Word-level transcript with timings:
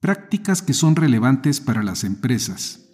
Prácticas 0.00 0.62
que 0.62 0.72
son 0.72 0.96
relevantes 0.96 1.60
para 1.60 1.82
las 1.82 2.04
empresas. 2.04 2.88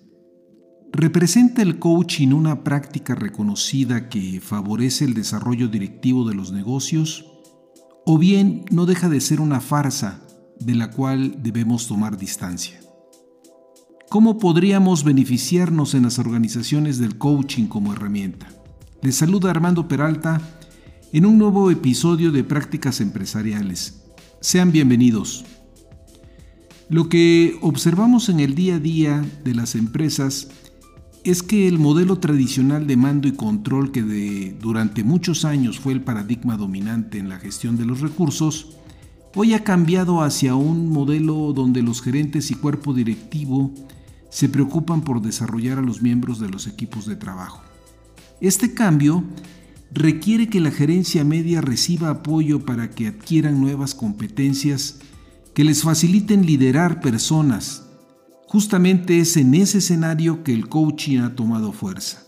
¿Representa 0.93 1.63
el 1.63 1.79
coaching 1.79 2.33
una 2.33 2.65
práctica 2.65 3.15
reconocida 3.15 4.09
que 4.09 4.41
favorece 4.41 5.05
el 5.05 5.15
desarrollo 5.15 5.69
directivo 5.69 6.29
de 6.29 6.35
los 6.35 6.51
negocios? 6.51 7.25
¿O 8.05 8.19
bien 8.19 8.65
no 8.73 8.87
deja 8.87 9.09
de 9.09 9.21
ser 9.21 9.41
una 9.41 9.61
farsa 9.61 10.21
de 10.59 10.75
la 10.75 10.91
cual 10.91 11.41
debemos 11.45 11.87
tomar 11.87 12.19
distancia? 12.19 12.81
¿Cómo 14.11 14.39
podríamos 14.39 15.05
beneficiarnos 15.05 15.95
en 15.95 16.03
las 16.03 16.19
organizaciones 16.19 16.99
del 16.99 17.19
coaching 17.19 17.69
como 17.69 17.93
herramienta? 17.93 18.49
Les 19.03 19.15
saluda 19.15 19.53
Armando 19.53 19.87
Peralta 19.87 20.41
en 21.13 21.25
un 21.25 21.39
nuevo 21.39 21.71
episodio 21.71 22.33
de 22.33 22.43
Prácticas 22.43 23.01
Empresariales. 23.01 24.03
Sean 24.41 24.73
bienvenidos. 24.73 25.45
Lo 26.89 27.09
que 27.09 27.59
observamos 27.63 28.29
en 28.29 28.39
el 28.39 28.55
día 28.55 28.77
a 28.77 28.79
día 28.79 29.25
de 29.43 29.55
las 29.55 29.75
empresas 29.75 30.49
es 31.25 31.43
que 31.43 31.67
el 31.67 31.81
modelo 31.81 32.21
tradicional 32.21 32.87
de 32.87 32.97
mando 32.97 33.27
y 33.27 33.33
control 33.33 33.91
que 33.91 34.55
durante 34.61 35.03
muchos 35.03 35.45
años 35.45 35.81
fue 35.81 35.93
el 35.93 36.03
paradigma 36.03 36.57
dominante 36.57 37.19
en 37.19 37.29
la 37.29 37.41
gestión 37.41 37.77
de 37.77 37.85
los 37.85 38.01
recursos, 38.01 38.77
hoy 39.35 39.53
ha 39.55 39.65
cambiado 39.65 40.23
hacia 40.23 40.55
un 40.55 40.89
modelo 40.89 41.53
donde 41.53 41.83
los 41.83 42.01
gerentes 42.01 42.53
y 42.53 42.55
cuerpo 42.55 42.95
directivo 42.95 43.73
se 44.31 44.49
preocupan 44.49 45.03
por 45.03 45.21
desarrollar 45.21 45.79
a 45.79 45.83
los 45.83 46.03
miembros 46.03 46.39
de 46.39 46.49
los 46.49 46.69
equipos 46.69 47.05
de 47.07 47.17
trabajo. 47.17 47.63
Este 48.41 48.75
cambio 48.75 49.25
requiere 49.91 50.49
que 50.49 50.61
la 50.61 50.71
gerencia 50.71 51.25
media 51.25 51.61
reciba 51.61 52.11
apoyo 52.11 52.65
para 52.65 52.91
que 52.91 53.09
adquieran 53.09 53.61
nuevas 53.61 53.97
competencias 53.97 55.01
que 55.57 55.65
les 55.65 55.83
faciliten 55.83 56.45
liderar 56.45 57.01
personas. 57.01 57.89
Justamente 58.47 59.21
es 59.21 59.39
en 59.39 59.55
ese 59.55 59.79
escenario 59.79 60.45
que 60.45 60.53
el 60.53 60.69
coaching 60.69 61.21
ha 61.21 61.35
tomado 61.35 61.73
fuerza. 61.73 62.25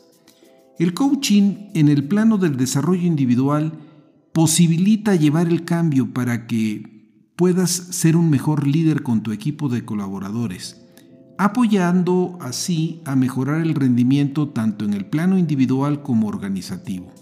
El 0.79 0.95
coaching 0.95 1.69
en 1.75 1.91
el 1.91 2.09
plano 2.09 2.39
del 2.39 2.57
desarrollo 2.57 3.07
individual 3.07 3.75
posibilita 4.33 5.15
llevar 5.15 5.49
el 5.49 5.67
cambio 5.67 6.15
para 6.15 6.47
que 6.47 7.31
puedas 7.37 7.71
ser 7.71 8.17
un 8.17 8.31
mejor 8.31 8.67
líder 8.67 9.03
con 9.03 9.23
tu 9.23 9.33
equipo 9.33 9.69
de 9.69 9.85
colaboradores, 9.85 10.87
apoyando 11.37 12.39
así 12.41 13.03
a 13.05 13.15
mejorar 13.15 13.61
el 13.61 13.75
rendimiento 13.75 14.49
tanto 14.49 14.87
en 14.87 14.95
el 14.95 15.05
plano 15.05 15.37
individual 15.37 16.03
como 16.03 16.29
organizativo. 16.29 17.13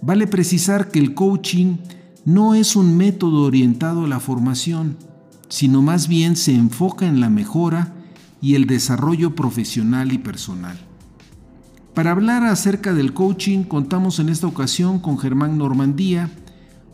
Vale 0.00 0.26
precisar 0.26 0.90
que 0.90 1.00
el 1.00 1.12
coaching 1.12 1.76
no 2.24 2.54
es 2.54 2.76
un 2.76 2.96
método 2.96 3.42
orientado 3.42 4.04
a 4.04 4.08
la 4.08 4.20
formación, 4.20 4.96
sino 5.52 5.82
más 5.82 6.08
bien 6.08 6.34
se 6.36 6.54
enfoca 6.54 7.06
en 7.06 7.20
la 7.20 7.28
mejora 7.28 7.92
y 8.40 8.54
el 8.54 8.66
desarrollo 8.66 9.34
profesional 9.34 10.10
y 10.10 10.16
personal. 10.16 10.78
Para 11.92 12.12
hablar 12.12 12.42
acerca 12.44 12.94
del 12.94 13.12
coaching 13.12 13.64
contamos 13.64 14.18
en 14.18 14.30
esta 14.30 14.46
ocasión 14.46 14.98
con 14.98 15.18
Germán 15.18 15.58
Normandía, 15.58 16.30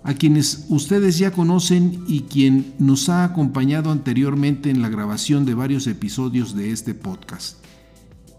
a 0.03 0.15
quienes 0.15 0.67
ustedes 0.71 1.19
ya 1.19 1.31
conocen 1.31 2.03
y 2.09 2.23
quien 2.23 2.75
nos 2.81 3.09
ha 3.09 3.23
acompañado 3.23 3.93
anteriormente 3.93 4.71
en 4.71 4.83
la 4.83 4.89
grabación 4.89 5.45
de 5.45 5.55
varios 5.55 5.87
episodios 5.87 6.57
de 6.57 6.73
este 6.73 6.95
podcast. 6.95 7.59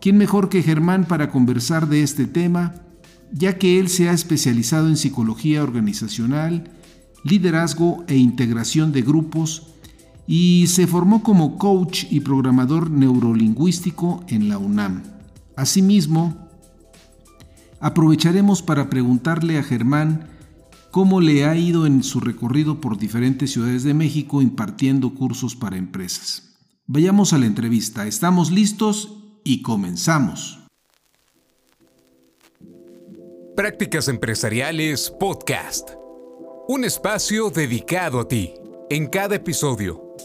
¿Quién 0.02 0.18
mejor 0.18 0.50
que 0.50 0.64
Germán 0.64 1.06
para 1.06 1.32
conversar 1.32 1.88
de 1.88 2.04
este 2.04 2.26
tema, 2.26 2.76
ya 3.32 3.58
que 3.58 3.80
él 3.80 3.88
se 3.88 4.10
ha 4.10 4.12
especializado 4.12 4.90
en 4.90 4.98
psicología 4.98 5.64
organizacional, 5.64 6.72
liderazgo 7.24 8.04
e 8.10 8.18
integración 8.18 8.92
de 8.92 9.02
grupos 9.02 9.79
y 10.32 10.68
se 10.68 10.86
formó 10.86 11.24
como 11.24 11.58
coach 11.58 12.06
y 12.12 12.20
programador 12.20 12.92
neurolingüístico 12.92 14.24
en 14.28 14.48
la 14.48 14.60
UNAM. 14.60 15.02
Asimismo, 15.56 16.48
aprovecharemos 17.80 18.62
para 18.62 18.92
preguntarle 18.92 19.58
a 19.58 19.64
Germán 19.64 20.30
cómo 20.92 21.20
le 21.20 21.46
ha 21.46 21.56
ido 21.56 21.88
en 21.88 22.04
su 22.04 22.20
recorrido 22.20 22.80
por 22.80 23.00
diferentes 23.00 23.54
ciudades 23.54 23.82
de 23.82 23.96
México 23.96 24.44
impartiendo 24.44 25.16
cursos 25.16 25.56
para 25.56 25.78
empresas. 25.78 26.60
Vayamos 26.86 27.34
a 27.34 27.40
la 27.40 27.48
entrevista, 27.48 28.06
estamos 28.06 28.52
listos 28.52 29.18
y 29.44 29.64
comenzamos. 29.64 30.60
Prácticas 33.56 34.08
Empresariales 34.08 35.12
Podcast 35.20 35.90
un 36.68 36.86
espacio 36.86 37.50
dedicado 37.50 38.20
a 38.20 38.28
ti. 38.28 38.54
En 38.92 39.08
cada 39.08 39.36
episodio 39.36 40.09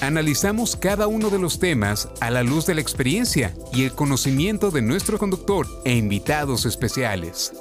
Analizamos 0.00 0.76
cada 0.76 1.08
uno 1.08 1.28
de 1.28 1.40
los 1.40 1.58
temas 1.58 2.08
a 2.20 2.30
la 2.30 2.44
luz 2.44 2.66
de 2.66 2.76
la 2.76 2.80
experiencia 2.80 3.52
y 3.72 3.82
el 3.82 3.92
conocimiento 3.92 4.70
de 4.70 4.80
nuestro 4.80 5.18
conductor 5.18 5.66
e 5.84 5.96
invitados 5.96 6.66
especiales. 6.66 7.52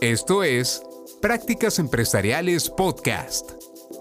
Esto 0.00 0.42
es 0.42 0.82
Prácticas 1.22 1.78
Empresariales 1.78 2.68
Podcast 2.68 3.52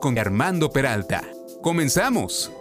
con 0.02 0.18
Armando 0.18 0.72
Peralta. 0.72 1.22
Comenzamos. 1.62 2.52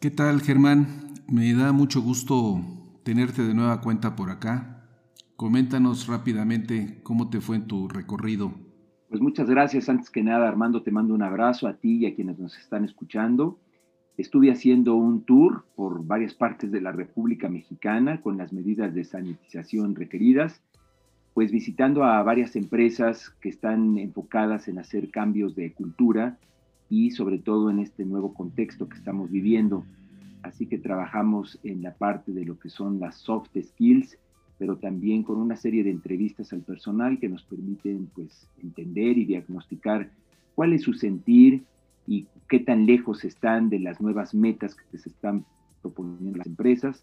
¿Qué 0.00 0.12
tal 0.12 0.40
Germán? 0.40 1.24
Me 1.26 1.52
da 1.54 1.72
mucho 1.72 2.02
gusto 2.02 2.60
tenerte 3.02 3.42
de 3.42 3.52
nueva 3.52 3.80
cuenta 3.80 4.14
por 4.14 4.30
acá. 4.30 4.86
Coméntanos 5.34 6.06
rápidamente 6.06 7.00
cómo 7.02 7.30
te 7.30 7.40
fue 7.40 7.56
en 7.56 7.66
tu 7.66 7.88
recorrido. 7.88 8.54
Pues 9.12 9.20
muchas 9.20 9.46
gracias. 9.46 9.90
Antes 9.90 10.08
que 10.08 10.22
nada, 10.22 10.48
Armando, 10.48 10.82
te 10.82 10.90
mando 10.90 11.12
un 11.12 11.20
abrazo 11.20 11.68
a 11.68 11.74
ti 11.74 11.98
y 11.98 12.06
a 12.06 12.14
quienes 12.14 12.38
nos 12.38 12.56
están 12.56 12.82
escuchando. 12.82 13.58
Estuve 14.16 14.50
haciendo 14.50 14.94
un 14.94 15.22
tour 15.22 15.66
por 15.76 16.02
varias 16.02 16.32
partes 16.32 16.72
de 16.72 16.80
la 16.80 16.92
República 16.92 17.50
Mexicana 17.50 18.22
con 18.22 18.38
las 18.38 18.54
medidas 18.54 18.94
de 18.94 19.04
sanitización 19.04 19.96
requeridas 19.96 20.62
pues 21.34 21.52
visitando 21.52 22.04
a 22.04 22.22
varias 22.22 22.56
empresas 22.56 23.28
que 23.42 23.50
están 23.50 23.98
enfocadas 23.98 24.66
en 24.68 24.78
hacer 24.78 25.10
cambios 25.10 25.54
de 25.54 25.74
cultura 25.74 26.38
y 26.88 27.10
sobre 27.10 27.36
todo 27.38 27.68
en 27.68 27.80
este 27.80 28.06
nuevo 28.06 28.32
contexto 28.32 28.88
que 28.88 28.96
estamos 28.96 29.30
viviendo. 29.30 29.84
Así 30.42 30.64
que 30.64 30.78
trabajamos 30.78 31.60
en 31.64 31.82
la 31.82 31.92
parte 31.92 32.32
de 32.32 32.46
lo 32.46 32.58
que 32.58 32.70
son 32.70 32.98
las 32.98 33.16
soft 33.16 33.50
skills, 33.62 34.18
pero 34.62 34.76
también 34.76 35.24
con 35.24 35.38
una 35.38 35.56
serie 35.56 35.82
de 35.82 35.90
entrevistas 35.90 36.52
al 36.52 36.60
personal 36.60 37.18
que 37.18 37.28
nos 37.28 37.42
permiten 37.42 38.08
pues 38.14 38.46
entender 38.62 39.18
y 39.18 39.24
diagnosticar 39.24 40.08
cuál 40.54 40.72
es 40.72 40.82
su 40.82 40.92
sentir 40.92 41.64
y 42.06 42.28
qué 42.48 42.60
tan 42.60 42.86
lejos 42.86 43.24
están 43.24 43.70
de 43.70 43.80
las 43.80 44.00
nuevas 44.00 44.34
metas 44.34 44.76
que 44.76 44.98
se 44.98 45.08
están 45.08 45.44
proponiendo 45.80 46.38
las 46.38 46.46
empresas 46.46 47.02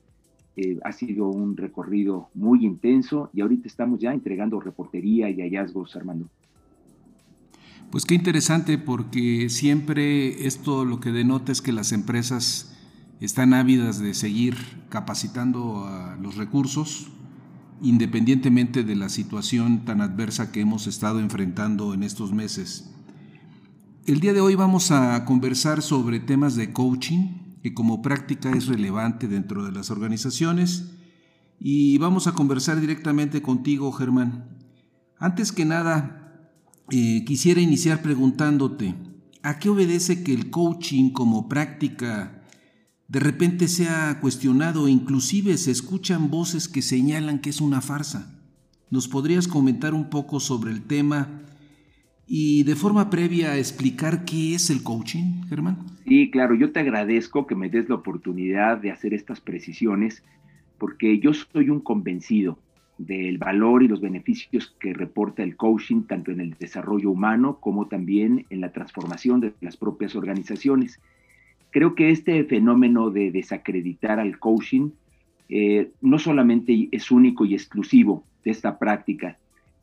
eh, 0.55 0.79
ha 0.85 0.93
sido 0.93 1.27
un 1.27 1.57
recorrido 1.57 2.29
muy 2.33 2.65
intenso 2.65 3.29
y 3.33 3.41
ahorita 3.41 3.67
estamos 3.67 3.99
ya 3.99 4.13
entregando 4.13 4.61
reportería 4.61 5.29
y 5.29 5.41
hallazgos, 5.41 5.97
Armando. 5.97 6.29
Pues 7.91 8.05
qué 8.05 8.15
interesante 8.15 8.77
porque 8.77 9.49
siempre 9.49 10.47
esto 10.47 10.85
lo 10.85 11.01
que 11.01 11.11
denota 11.11 11.51
es 11.51 11.61
que 11.61 11.73
las 11.73 11.91
empresas 11.91 12.73
están 13.19 13.53
ávidas 13.53 13.99
de 13.99 14.13
seguir 14.13 14.55
capacitando 14.87 15.83
a 15.83 16.15
los 16.21 16.37
recursos 16.37 17.11
independientemente 17.81 18.83
de 18.83 18.95
la 18.95 19.09
situación 19.09 19.85
tan 19.85 20.01
adversa 20.01 20.51
que 20.51 20.61
hemos 20.61 20.87
estado 20.87 21.19
enfrentando 21.19 21.93
en 21.93 22.03
estos 22.03 22.33
meses. 22.33 22.89
El 24.05 24.19
día 24.19 24.33
de 24.33 24.41
hoy 24.41 24.55
vamos 24.55 24.91
a 24.91 25.23
conversar 25.25 25.81
sobre 25.81 26.19
temas 26.19 26.55
de 26.55 26.73
coaching, 26.73 27.57
que 27.61 27.73
como 27.73 28.01
práctica 28.01 28.51
es 28.51 28.67
relevante 28.67 29.27
dentro 29.27 29.63
de 29.63 29.71
las 29.71 29.91
organizaciones. 29.91 30.91
Y 31.59 31.97
vamos 31.97 32.25
a 32.27 32.31
conversar 32.31 32.79
directamente 32.79 33.41
contigo, 33.41 33.91
Germán. 33.91 34.57
Antes 35.17 35.51
que 35.51 35.65
nada, 35.65 36.49
eh, 36.89 37.23
quisiera 37.25 37.61
iniciar 37.61 38.01
preguntándote, 38.01 38.95
¿a 39.43 39.59
qué 39.59 39.69
obedece 39.69 40.23
que 40.23 40.33
el 40.33 40.49
coaching 40.49 41.11
como 41.11 41.49
práctica 41.49 42.38
de 43.09 43.19
repente 43.19 43.67
sea 43.67 44.19
cuestionado 44.21 44.87
e 44.87 44.91
inclusive 44.91 45.57
se 45.57 45.71
escuchan 45.71 46.29
voces 46.29 46.67
que 46.69 46.83
señalan 46.83 47.39
que 47.39 47.49
es 47.49 47.59
una 47.59 47.81
farsa? 47.81 48.39
¿Nos 48.91 49.07
podrías 49.07 49.47
comentar 49.47 49.95
un 49.95 50.09
poco 50.11 50.39
sobre 50.39 50.71
el 50.71 50.83
tema 50.83 51.41
y 52.27 52.63
de 52.63 52.75
forma 52.75 53.09
previa 53.09 53.57
explicar 53.57 54.25
qué 54.25 54.53
es 54.53 54.69
el 54.69 54.83
coaching, 54.83 55.41
Germán? 55.49 55.79
Sí, 56.07 56.29
claro, 56.29 56.53
yo 56.53 56.71
te 56.71 56.79
agradezco 56.79 57.47
que 57.47 57.55
me 57.55 57.69
des 57.69 57.89
la 57.89 57.95
oportunidad 57.95 58.77
de 58.77 58.91
hacer 58.91 59.15
estas 59.15 59.41
precisiones 59.41 60.23
porque 60.77 61.19
yo 61.19 61.33
soy 61.33 61.71
un 61.71 61.81
convencido 61.81 62.59
del 62.99 63.39
valor 63.39 63.81
y 63.81 63.87
los 63.87 64.01
beneficios 64.01 64.75
que 64.79 64.93
reporta 64.93 65.41
el 65.41 65.55
coaching 65.55 66.03
tanto 66.03 66.31
en 66.31 66.41
el 66.41 66.55
desarrollo 66.59 67.09
humano 67.09 67.57
como 67.59 67.87
también 67.87 68.45
en 68.51 68.61
la 68.61 68.71
transformación 68.71 69.39
de 69.39 69.53
las 69.61 69.77
propias 69.77 70.15
organizaciones. 70.15 70.99
Creo 71.71 71.95
que 71.95 72.09
este 72.09 72.43
fenómeno 72.45 73.11
de 73.11 73.31
desacreditar 73.31 74.19
al 74.19 74.39
coaching 74.39 74.89
eh, 75.49 75.91
no 76.01 76.19
solamente 76.19 76.89
es 76.91 77.11
único 77.11 77.45
y 77.45 77.53
exclusivo 77.53 78.23
de 78.43 78.51
esta 78.51 78.79
práctica, 78.79 79.37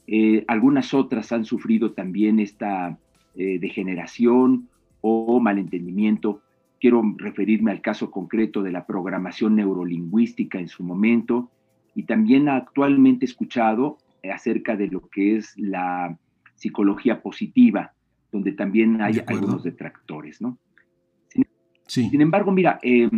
eh, 0.07 0.45
algunas 0.47 0.95
otras 0.95 1.33
han 1.33 1.45
sufrido 1.45 1.93
también 1.93 2.39
esta 2.39 2.99
eh, 3.35 3.59
degeneración 3.59 4.69
o 5.01 5.41
malentendimiento. 5.41 6.41
Quiero 6.81 7.03
referirme 7.17 7.73
al 7.73 7.81
caso 7.81 8.11
concreto 8.11 8.63
de 8.63 8.73
la 8.73 8.87
programación 8.87 9.57
neurolingüística 9.57 10.59
en 10.59 10.69
su 10.69 10.85
momento 10.85 11.51
y 11.95 12.05
también 12.05 12.49
actualmente 12.49 13.25
escuchado 13.25 13.99
acerca 14.33 14.77
de 14.77 14.89
lo 14.89 15.09
que 15.09 15.37
es 15.37 15.57
la 15.57 16.19
psicología 16.55 17.23
positiva, 17.23 17.93
donde 18.33 18.53
también 18.53 19.01
hay 19.01 19.21
algunos 19.27 19.63
detractores, 19.63 20.41
¿no? 20.41 20.59
Sin, 21.87 22.11
sin 22.11 22.21
embargo, 22.21 22.53
mira, 22.53 22.79
eh, 22.83 23.09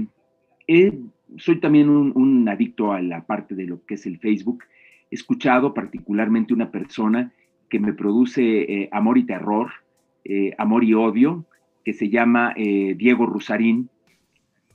soy 1.36 1.60
también 1.60 1.88
un, 1.88 2.12
un, 2.14 2.48
adicto 2.48 2.92
a 2.92 3.00
la 3.00 3.24
parte 3.24 3.54
de 3.54 3.66
lo 3.66 3.84
que 3.84 3.94
es 3.94 4.06
el 4.06 4.18
Facebook 4.18 4.64
he 5.10 5.14
escuchado 5.14 5.72
particularmente 5.72 6.52
una 6.52 6.70
persona 6.70 7.32
que 7.70 7.78
me 7.78 7.92
produce 7.92 8.42
eh, 8.42 8.88
amor 8.92 9.18
y 9.18 9.24
terror, 9.24 9.70
eh, 10.24 10.54
amor 10.58 10.84
y 10.84 10.94
odio, 10.94 11.46
que 11.84 11.94
se 11.94 12.10
llama 12.10 12.52
Diego 12.54 13.24
Rusarín, 13.24 13.88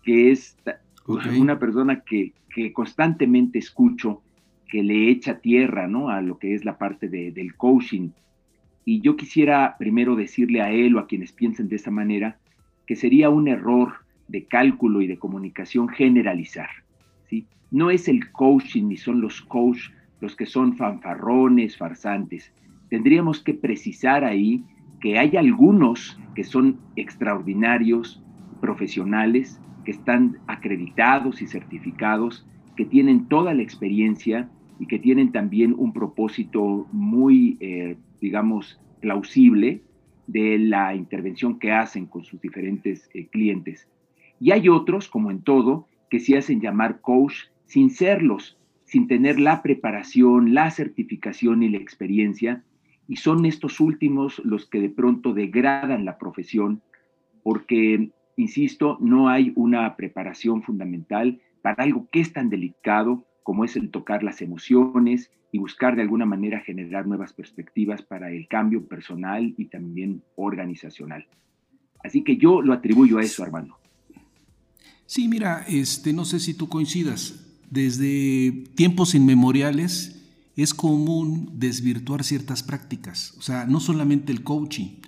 que 0.04 0.32
es 0.32 0.58
una 1.06 1.60
persona 1.60 2.02
que, 2.02 2.34
constantemente 2.74 3.60
escucho, 3.60 4.24
que 4.68 4.82
le 4.82 5.10
echa 5.10 5.40
tierra 5.40 5.88
¿no? 5.88 6.10
a 6.10 6.22
lo 6.22 6.40
que 6.40 6.56
es 6.56 6.66
la 6.66 6.78
parte 6.78 7.08
del 7.08 7.56
coaching. 7.56 8.10
Y 8.86 9.02
yo 9.02 9.16
quisiera 9.16 9.76
primero 9.78 10.16
decirle 10.16 10.62
a 10.62 10.72
él 10.72 10.96
o 10.96 11.00
a 11.00 11.08
quienes 11.08 11.32
piensen 11.32 11.70
de 11.70 11.76
esa 11.76 11.92
manera 11.92 12.40
que 12.86 12.96
sería 12.96 13.30
un 13.30 13.48
error 13.48 13.94
de 14.28 14.46
cálculo 14.46 15.02
y 15.02 15.08
de 15.08 15.18
comunicación 15.18 15.90
generalizar. 15.90 16.70
¿sí? 17.30 17.46
No 17.72 17.92
es 17.92 18.08
el 18.08 18.32
coaching 18.32 18.88
ni 18.88 18.98
son 18.98 19.22
los 19.22 19.42
coaches 19.42 19.92
los 20.24 20.38
que 20.38 20.46
son 20.46 20.78
fanfarrones, 20.78 21.76
farsantes. 21.76 22.54
Tendríamos 22.90 23.44
que 23.44 23.54
precisar 23.54 24.24
ahí 24.24 24.64
que 25.02 25.20
hay 25.20 25.36
algunos 25.36 26.18
que 26.34 26.46
son 26.46 26.80
extraordinarios, 26.96 28.24
profesionales, 28.62 29.60
que 29.84 29.92
están 29.92 30.38
acreditados 30.48 31.42
y 31.42 31.48
certificados, 31.48 32.48
que 32.78 32.86
tienen 32.86 33.28
toda 33.28 33.54
la 33.54 33.64
experiencia 33.64 34.50
y 34.80 34.86
que 34.86 34.98
tienen 34.98 35.34
también 35.34 35.76
un 35.78 35.92
propósito 35.92 36.88
muy, 36.94 37.58
eh, 37.60 37.98
digamos, 38.22 38.80
plausible 39.02 39.82
de 40.28 40.58
la 40.58 40.96
intervención 40.96 41.60
que 41.60 41.72
hacen 41.72 42.06
con 42.06 42.24
sus 42.24 42.40
diferentes 42.42 43.10
eh, 43.14 43.28
clientes. 43.28 43.88
Y 44.40 44.52
hay 44.52 44.70
otros, 44.70 45.08
como 45.08 45.32
en 45.32 45.42
todo, 45.42 45.88
que 46.10 46.20
se 46.20 46.38
hacen 46.38 46.62
llamar 46.62 47.02
coach 47.02 47.46
sin 47.66 47.90
serlos, 47.90 48.58
sin 48.86 49.08
tener 49.08 49.40
la 49.40 49.62
preparación, 49.62 50.54
la 50.54 50.70
certificación 50.72 51.64
y 51.64 51.70
la 51.70 51.78
experiencia, 51.78 52.64
y 53.08 53.18
son 53.18 53.46
estos 53.46 53.80
últimos 53.80 54.40
los 54.46 54.66
que 54.68 54.80
de 54.80 54.90
pronto 54.90 55.34
degradan 55.34 56.06
la 56.06 56.18
profesión 56.18 56.82
porque, 57.44 58.12
insisto, 58.38 58.98
no 59.02 59.28
hay 59.28 59.52
una 59.56 59.96
preparación 59.96 60.64
fundamental 60.64 61.42
para 61.62 61.84
algo 61.84 62.08
que 62.12 62.22
es 62.22 62.34
tan 62.34 62.50
delicado 62.50 63.26
como 63.44 63.66
es 63.66 63.76
el 63.76 63.92
tocar 63.92 64.24
las 64.24 64.42
emociones 64.42 65.30
y 65.52 65.60
buscar 65.60 65.96
de 65.96 66.02
alguna 66.02 66.26
manera 66.26 66.62
generar 66.62 67.06
nuevas 67.06 67.34
perspectivas 67.34 68.02
para 68.02 68.32
el 68.32 68.48
cambio 68.48 68.88
personal 68.88 69.54
y 69.58 69.66
también 69.66 70.24
organizacional. 70.36 71.28
Así 72.04 72.24
que 72.24 72.38
yo 72.38 72.62
lo 72.62 72.74
atribuyo 72.74 73.20
a 73.20 73.24
eso, 73.24 73.44
Armando. 73.44 73.78
Sí, 75.06 75.28
mira, 75.28 75.64
este, 75.68 76.12
no 76.12 76.26
sé 76.26 76.40
si 76.40 76.54
tú 76.54 76.70
coincidas. 76.70 77.40
Desde 77.70 78.52
tiempos 78.76 79.16
inmemoriales 79.16 80.24
es 80.56 80.74
común 80.74 81.52
desvirtuar 81.54 82.24
ciertas 82.24 82.64
prácticas, 82.64 83.36
o 83.38 83.42
sea, 83.42 83.66
no 83.66 83.80
solamente 83.80 84.32
el 84.32 84.44
coaching, 84.44 85.02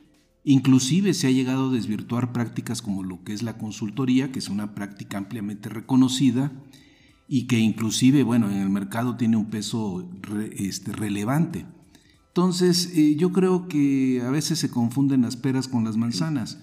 inclusive 0.43 1.13
se 1.13 1.27
ha 1.27 1.31
llegado 1.31 1.69
a 1.69 1.73
desvirtuar 1.73 2.33
prácticas 2.33 2.81
como 2.81 3.03
lo 3.03 3.23
que 3.23 3.33
es 3.33 3.43
la 3.43 3.57
consultoría, 3.57 4.31
que 4.31 4.39
es 4.39 4.49
una 4.49 4.73
práctica 4.73 5.19
ampliamente 5.19 5.69
reconocida 5.69 6.51
y 7.27 7.47
que 7.47 7.59
inclusive, 7.59 8.23
bueno, 8.23 8.49
en 8.49 8.57
el 8.57 8.69
mercado 8.69 9.15
tiene 9.17 9.37
un 9.37 9.45
peso 9.45 10.07
este, 10.55 10.91
relevante. 10.91 11.65
Entonces, 12.27 12.91
eh, 12.95 13.15
yo 13.15 13.31
creo 13.31 13.67
que 13.67 14.21
a 14.25 14.29
veces 14.29 14.59
se 14.59 14.69
confunden 14.69 15.21
las 15.21 15.35
peras 15.35 15.67
con 15.67 15.83
las 15.83 15.97
manzanas. 15.97 16.59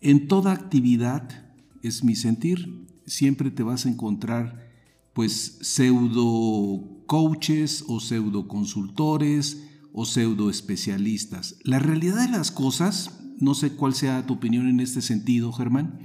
En 0.00 0.28
toda 0.28 0.52
actividad, 0.52 1.44
es 1.82 2.02
mi 2.02 2.16
sentir, 2.16 2.86
siempre 3.06 3.50
te 3.50 3.62
vas 3.62 3.86
a 3.86 3.90
encontrar 3.90 4.64
pues 5.12 5.58
pseudo 5.60 7.04
coaches 7.06 7.84
o 7.86 8.00
pseudo 8.00 8.48
consultores 8.48 9.62
o 9.92 10.04
pseudo 10.04 10.50
especialistas. 10.50 11.56
La 11.62 11.78
realidad 11.78 12.16
de 12.16 12.28
las 12.28 12.50
cosas, 12.50 13.20
no 13.38 13.54
sé 13.54 13.72
cuál 13.72 13.94
sea 13.94 14.26
tu 14.26 14.34
opinión 14.34 14.66
en 14.66 14.80
este 14.80 15.02
sentido, 15.02 15.52
Germán, 15.52 16.00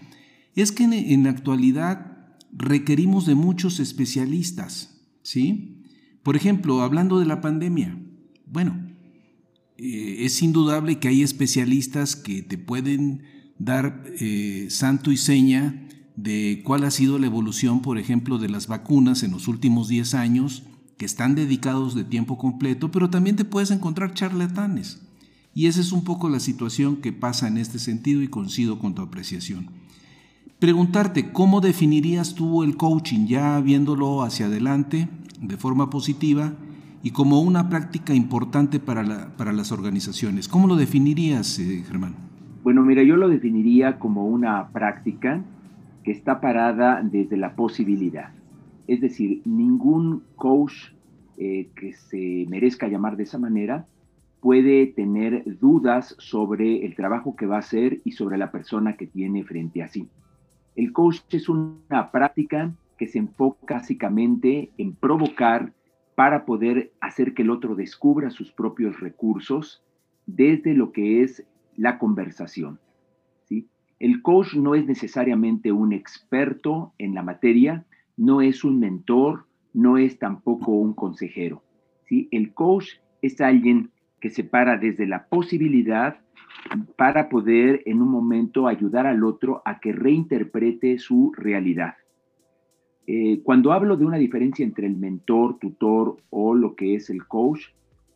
es 0.56 0.72
que 0.72 0.84
en, 0.84 1.24
la 1.24 1.30
actualidad 1.30 2.09
requerimos 2.52 3.26
de 3.26 3.36
muchos 3.36 3.80
especialistas, 3.80 5.02
¿sí? 5.22 5.84
Por 6.24 6.36
ejemplo, 6.36 6.82
hablando 6.82 7.20
de 7.20 7.26
la 7.26 7.42
pandemia, 7.42 7.98
bueno, 8.46 8.90
eh, 9.78 10.26
es 10.26 10.42
indudable 10.42 11.00
que 11.00 11.08
hay 11.08 11.24
especialistas 11.24 12.16
que 12.16 12.42
te 12.42 12.58
pueden 12.58 13.24
dar 13.58 14.04
eh, 14.20 14.68
santo 14.70 15.12
y 15.12 15.18
seña 15.18 15.88
de 16.16 16.62
cuál 16.66 16.84
ha 16.84 16.92
sido 16.92 17.18
la 17.18 17.28
evolución, 17.28 17.82
por 17.82 17.98
ejemplo, 17.98 18.38
de 18.38 18.50
las 18.50 18.68
vacunas 18.68 19.24
en 19.24 19.32
los 19.32 19.48
últimos 19.48 19.88
10 19.88 20.16
años, 20.16 20.64
que 20.98 21.06
están 21.06 21.34
dedicados 21.34 21.96
de 21.96 22.04
tiempo 22.04 22.38
completo, 22.38 22.92
pero 22.92 23.10
también 23.10 23.38
te 23.38 23.46
puedes 23.46 23.72
encontrar 23.72 24.14
charlatanes. 24.14 25.00
Y 25.54 25.68
esa 25.68 25.80
es 25.80 25.94
un 25.94 26.04
poco 26.04 26.30
la 26.30 26.42
situación 26.42 26.98
que 26.98 27.14
pasa 27.14 27.48
en 27.48 27.58
este 27.58 27.80
sentido 27.80 28.22
y 28.22 28.28
coincido 28.28 28.80
con 28.80 28.96
tu 28.96 29.02
apreciación. 29.02 29.70
Preguntarte, 30.60 31.32
¿cómo 31.32 31.62
definirías 31.62 32.36
tú 32.36 32.64
el 32.64 32.76
coaching 32.76 33.28
ya 33.28 33.62
viéndolo 33.62 34.24
hacia 34.24 34.48
adelante 34.48 35.08
de 35.40 35.56
forma 35.56 35.90
positiva 35.90 36.52
y 37.02 37.12
como 37.12 37.40
una 37.40 37.70
práctica 37.70 38.14
importante 38.14 38.82
para, 38.82 39.30
para 39.38 39.54
las 39.54 39.72
organizaciones? 39.72 40.50
¿Cómo 40.50 40.68
lo 40.68 40.76
definirías, 40.76 41.60
eh, 41.60 41.86
Germán? 41.88 42.16
Bueno, 42.62 42.84
mira, 42.84 43.04
yo 43.04 43.16
lo 43.16 43.30
definiría 43.30 44.00
como 44.00 44.26
una 44.26 44.68
práctica 44.68 45.42
que 46.04 46.12
está 46.12 46.42
parada 46.42 47.02
desde 47.04 47.38
la 47.38 47.56
posibilidad. 47.56 48.32
Es 48.86 49.00
decir, 49.00 49.42
ningún 49.46 50.24
coach 50.36 50.74
eh, 51.38 51.70
que 51.74 51.94
se 51.94 52.46
merezca 52.50 52.90
llamar 52.90 53.16
de 53.16 53.24
esa 53.24 53.38
manera 53.38 53.86
puede 54.42 54.88
tener 54.88 55.58
dudas 55.62 56.16
sobre 56.20 56.86
el 56.86 56.98
trabajo 56.98 57.38
que 57.38 57.46
va 57.46 57.56
a 57.56 57.60
hacer 57.60 58.02
y 58.04 58.12
sobre 58.12 58.38
la 58.38 58.52
persona 58.52 58.98
que 58.98 59.08
tiene 59.08 59.46
frente 59.46 59.82
a 59.84 59.88
sí. 59.88 60.10
El 60.76 60.94
coach 60.94 61.20
es 61.32 61.50
una 61.50 62.12
práctica 62.12 62.74
que 62.98 63.08
se 63.08 63.20
enfoca 63.20 63.76
básicamente 63.76 64.72
en 64.78 64.94
provocar 64.96 65.74
para 66.16 66.46
poder 66.46 66.92
hacer 67.00 67.34
que 67.34 67.44
el 67.44 67.50
otro 67.50 67.76
descubra 67.76 68.30
sus 68.30 68.52
propios 68.52 69.00
recursos 69.00 69.84
desde 70.26 70.74
lo 70.74 70.92
que 70.92 71.24
es 71.24 71.46
la 71.78 71.98
conversación. 71.98 72.80
El 74.00 74.22
coach 74.22 74.56
no 74.56 74.76
es 74.76 74.86
necesariamente 74.86 75.74
un 75.74 75.92
experto 75.92 76.94
en 76.98 77.14
la 77.14 77.22
materia, 77.22 77.86
no 78.16 78.42
es 78.42 78.64
un 78.64 78.80
mentor, 78.80 79.46
no 79.74 79.98
es 79.98 80.18
tampoco 80.18 80.72
un 80.72 80.94
consejero. 80.94 81.64
¿sí? 82.06 82.30
El 82.32 82.54
coach 82.54 82.94
es 83.22 83.42
alguien 83.42 83.92
que 84.22 84.30
se 84.30 84.46
para 84.46 84.78
desde 84.78 85.06
la 85.06 85.26
posibilidad 85.28 86.22
para 86.96 87.30
poder 87.30 87.82
en 87.86 88.02
un 88.02 88.10
momento 88.10 88.68
ayudar 88.68 89.08
al 89.08 89.24
otro 89.24 89.62
a 89.66 89.80
que 89.80 89.92
reinterprete 89.92 91.00
su 91.00 91.34
realidad. 91.36 91.96
Eh, 93.08 93.42
cuando 93.44 93.72
hablo 93.72 93.98
de 93.98 94.06
una 94.06 94.18
diferencia 94.18 94.64
entre 94.64 94.86
el 94.86 94.96
mentor, 94.96 95.58
tutor 95.58 96.18
o 96.30 96.54
lo 96.54 96.76
que 96.76 96.96
es 96.96 97.10
el 97.10 97.26
coach, 97.26 97.62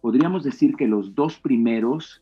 podríamos 0.01 0.43
decir 0.43 0.75
que 0.75 0.87
los 0.87 1.15
dos 1.15 1.39
primeros 1.39 2.21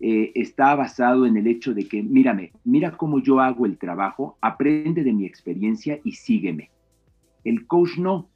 eh, 0.00 0.32
está 0.34 0.74
basado 0.74 1.26
en 1.26 1.36
el 1.36 1.46
hecho 1.46 1.74
de 1.74 1.88
que, 1.88 2.02
mírame, 2.02 2.52
mira 2.64 2.96
cómo 2.96 3.20
yo 3.20 3.40
hago 3.40 3.66
el 3.66 3.78
trabajo, 3.78 4.36
aprende 4.40 5.02
de 5.02 5.12
mi 5.12 5.24
experiencia 5.24 5.98
y 6.04 6.12
sígueme. 6.12 6.70
El 7.42 7.66
coach 7.66 7.98
no. 7.98 8.28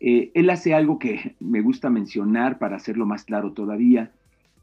Eh, 0.00 0.30
él 0.34 0.50
hace 0.50 0.74
algo 0.74 0.98
que 0.98 1.36
me 1.40 1.60
gusta 1.60 1.90
mencionar 1.90 2.58
para 2.58 2.76
hacerlo 2.76 3.06
más 3.06 3.24
claro 3.24 3.52
todavía, 3.52 4.12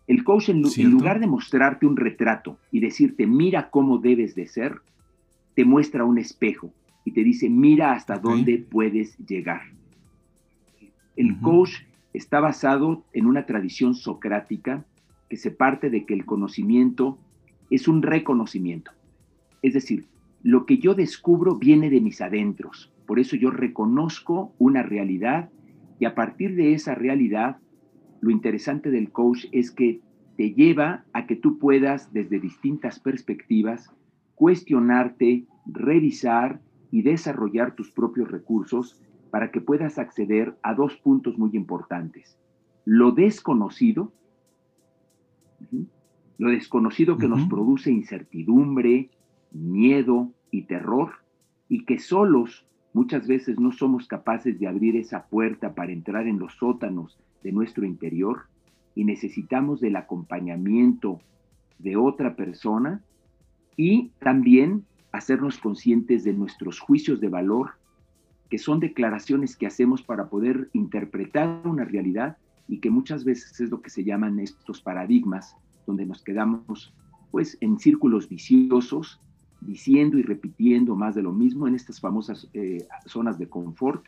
El 0.07 0.23
coach, 0.23 0.49
en, 0.49 0.61
lugar 0.91 1.19
de 1.19 1.27
mostrarte 1.27 1.85
un 1.85 1.95
retrato 1.95 2.57
y 2.71 2.81
decirte, 2.81 3.25
mira 3.25 3.69
cómo 3.69 3.99
debes 3.99 4.35
de 4.35 4.47
ser, 4.47 4.81
te 5.55 5.63
muestra 5.65 6.03
un 6.03 6.17
espejo 6.17 6.73
y 7.05 7.11
te 7.11 7.23
dice, 7.23 7.49
mira 7.49 7.93
hasta 7.93 8.17
dónde 8.17 8.57
puedes 8.57 9.17
llegar. 9.17 9.61
El 11.15 11.39
coach 11.39 11.83
está 12.13 12.39
basado 12.39 13.03
en 13.13 13.27
una 13.27 13.45
tradición 13.45 13.95
socrática 13.95 14.85
que 15.29 15.37
se 15.37 15.51
parte 15.51 15.89
de 15.89 16.05
que 16.05 16.13
el 16.13 16.25
conocimiento 16.25 17.17
es 17.69 17.87
un 17.87 18.01
reconocimiento. 18.01 18.91
Es 19.61 19.73
decir, 19.73 20.05
lo 20.43 20.65
que 20.65 20.77
yo 20.77 20.93
descubro 20.93 21.55
viene 21.55 21.89
de 21.89 22.01
mis 22.01 22.19
adentros. 22.21 22.91
Por 23.05 23.19
eso 23.19 23.35
yo 23.35 23.49
reconozco 23.49 24.53
una 24.59 24.83
realidad 24.83 25.49
y 25.99 26.05
a 26.05 26.15
partir 26.15 26.55
de 26.55 26.73
esa 26.73 26.95
realidad, 26.95 27.57
lo 28.23 28.31
interesante 28.31 28.89
del 28.89 29.11
coach 29.11 29.47
es 29.51 29.69
que 29.69 29.99
te 30.37 30.53
lleva 30.53 31.03
a 31.11 31.27
que 31.27 31.35
tú 31.35 31.59
puedas 31.59 32.13
desde 32.13 32.39
distintas 32.39 32.97
perspectivas 32.97 33.93
cuestionarte, 34.35 35.43
revisar 35.65 36.61
y 36.89 37.01
desarrollar 37.01 37.75
tus 37.75 37.91
propios 37.91 38.31
recursos 38.31 38.97
para 39.29 39.51
que 39.51 39.59
puedas 39.59 39.99
acceder 39.99 40.57
a 40.63 40.73
dos 40.73 40.95
puntos 40.95 41.37
muy 41.37 41.49
importantes. 41.53 42.39
Lo 42.85 43.11
desconocido, 43.11 44.13
lo 46.37 46.49
desconocido 46.49 47.17
que 47.17 47.27
nos 47.27 47.45
produce 47.49 47.91
incertidumbre, 47.91 49.09
miedo 49.51 50.31
y 50.49 50.61
terror, 50.61 51.11
y 51.67 51.83
que 51.83 51.99
solos 51.99 52.65
muchas 52.93 53.27
veces 53.27 53.59
no 53.59 53.73
somos 53.73 54.07
capaces 54.07 54.57
de 54.61 54.67
abrir 54.67 54.95
esa 54.95 55.27
puerta 55.27 55.75
para 55.75 55.91
entrar 55.91 56.25
en 56.25 56.39
los 56.39 56.53
sótanos 56.53 57.19
de 57.43 57.51
nuestro 57.51 57.85
interior 57.85 58.43
y 58.95 59.05
necesitamos 59.05 59.81
del 59.81 59.95
acompañamiento 59.95 61.19
de 61.79 61.97
otra 61.97 62.35
persona 62.35 63.03
y 63.75 64.09
también 64.19 64.85
hacernos 65.11 65.57
conscientes 65.57 66.23
de 66.23 66.33
nuestros 66.33 66.79
juicios 66.79 67.19
de 67.19 67.29
valor, 67.29 67.71
que 68.49 68.57
son 68.57 68.79
declaraciones 68.79 69.55
que 69.55 69.67
hacemos 69.67 70.01
para 70.01 70.29
poder 70.29 70.69
interpretar 70.73 71.61
una 71.65 71.85
realidad 71.85 72.37
y 72.67 72.79
que 72.79 72.89
muchas 72.89 73.25
veces 73.25 73.59
es 73.59 73.69
lo 73.69 73.81
que 73.81 73.89
se 73.89 74.03
llaman 74.03 74.39
estos 74.39 74.81
paradigmas, 74.81 75.55
donde 75.85 76.05
nos 76.05 76.23
quedamos 76.23 76.93
pues 77.31 77.57
en 77.61 77.79
círculos 77.79 78.29
viciosos 78.29 79.19
diciendo 79.61 80.17
y 80.17 80.23
repitiendo 80.23 80.95
más 80.95 81.15
de 81.15 81.23
lo 81.23 81.31
mismo 81.31 81.67
en 81.67 81.75
estas 81.75 81.99
famosas 81.99 82.47
eh, 82.53 82.85
zonas 83.05 83.37
de 83.37 83.47
confort, 83.47 84.05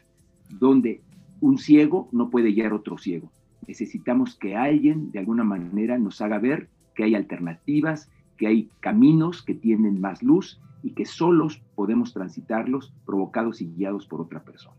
donde 0.60 1.02
un 1.42 1.58
ciego 1.58 2.10
no 2.12 2.30
puede 2.30 2.52
guiar 2.52 2.74
otro 2.74 2.98
ciego. 2.98 3.32
Necesitamos 3.68 4.36
que 4.36 4.56
alguien 4.56 5.12
de 5.12 5.20
alguna 5.20 5.44
manera 5.44 5.98
nos 5.98 6.22
haga 6.22 6.40
ver 6.40 6.70
que 6.96 7.04
hay 7.04 7.16
alternativas, 7.16 8.10
que 8.38 8.48
hay 8.48 8.70
caminos 8.80 9.42
que 9.42 9.54
tienen 9.54 10.00
más 10.00 10.22
luz 10.22 10.62
y 10.84 10.92
que 10.92 11.06
solos 11.06 11.62
podemos 11.76 12.14
transitarlos 12.14 12.94
provocados 13.06 13.62
y 13.62 13.68
guiados 13.68 14.06
por 14.06 14.22
otra 14.22 14.44
persona. 14.44 14.78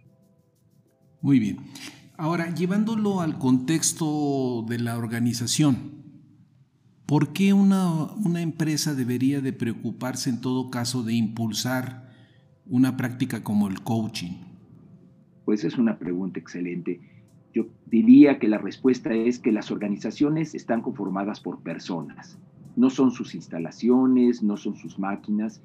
Muy 1.20 1.40
bien. 1.40 1.58
Ahora, 2.16 2.54
llevándolo 2.54 3.20
al 3.20 3.38
contexto 3.38 4.64
de 4.68 4.78
la 4.78 4.96
organización, 4.96 5.96
¿Por 7.06 7.32
qué 7.32 7.52
una, 7.52 8.10
empresa 8.34 8.94
debería 8.94 9.40
de 9.40 9.52
preocuparse 9.52 10.28
en 10.28 10.40
todo 10.40 10.70
caso 10.70 11.04
de 11.04 11.14
impulsar 11.14 12.10
una 12.66 12.96
práctica 12.96 13.44
como 13.44 13.68
el 13.68 13.80
coaching? 13.82 14.32
Pues 15.46 15.62
es 15.62 15.78
una 15.78 15.96
pregunta 15.96 16.40
excelente. 16.40 17.00
Yo 17.54 17.68
diría 17.86 18.40
que 18.40 18.48
la 18.48 18.58
respuesta 18.58 19.14
es 19.14 19.38
que 19.38 19.52
las 19.52 19.70
organizaciones 19.70 20.56
están 20.56 20.82
conformadas 20.82 21.40
por 21.40 21.60
personas. 21.60 22.36
No 22.74 22.90
son 22.90 23.12
sus 23.12 23.34
instalaciones, 23.36 24.42
no 24.42 24.56
son 24.56 24.74
sus 24.74 24.98
máquinas. 24.98 25.62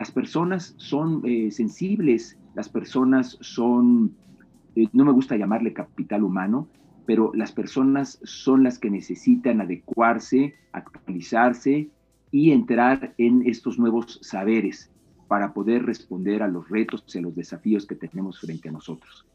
Las 0.00 0.10
personas 0.10 0.74
son 0.78 1.22
eh, 1.24 1.52
sensibles, 1.52 2.36
las 2.56 2.68
personas 2.68 3.38
son, 3.40 4.16
eh, 4.74 4.88
no 4.92 5.04
me 5.04 5.12
gusta 5.12 5.36
llamarle 5.36 5.72
capital 5.72 6.24
humano, 6.24 6.66
pero 7.06 7.30
las 7.34 7.52
personas 7.52 8.18
son 8.24 8.64
las 8.64 8.80
que 8.80 8.90
necesitan 8.90 9.60
adecuarse, 9.60 10.56
actualizarse 10.72 11.88
y 12.32 12.50
entrar 12.50 13.14
en 13.18 13.46
estos 13.46 13.78
nuevos 13.78 14.18
saberes 14.22 14.90
para 15.26 15.52
poder 15.52 15.84
responder 15.84 16.42
a 16.42 16.48
los 16.48 16.68
retos 16.68 17.04
y 17.14 17.18
a 17.18 17.22
los 17.22 17.34
desafíos 17.34 17.86
que 17.86 17.94
tenemos 17.94 18.40
frente 18.40 18.68
a 18.68 18.72
nosotros. 18.72 19.26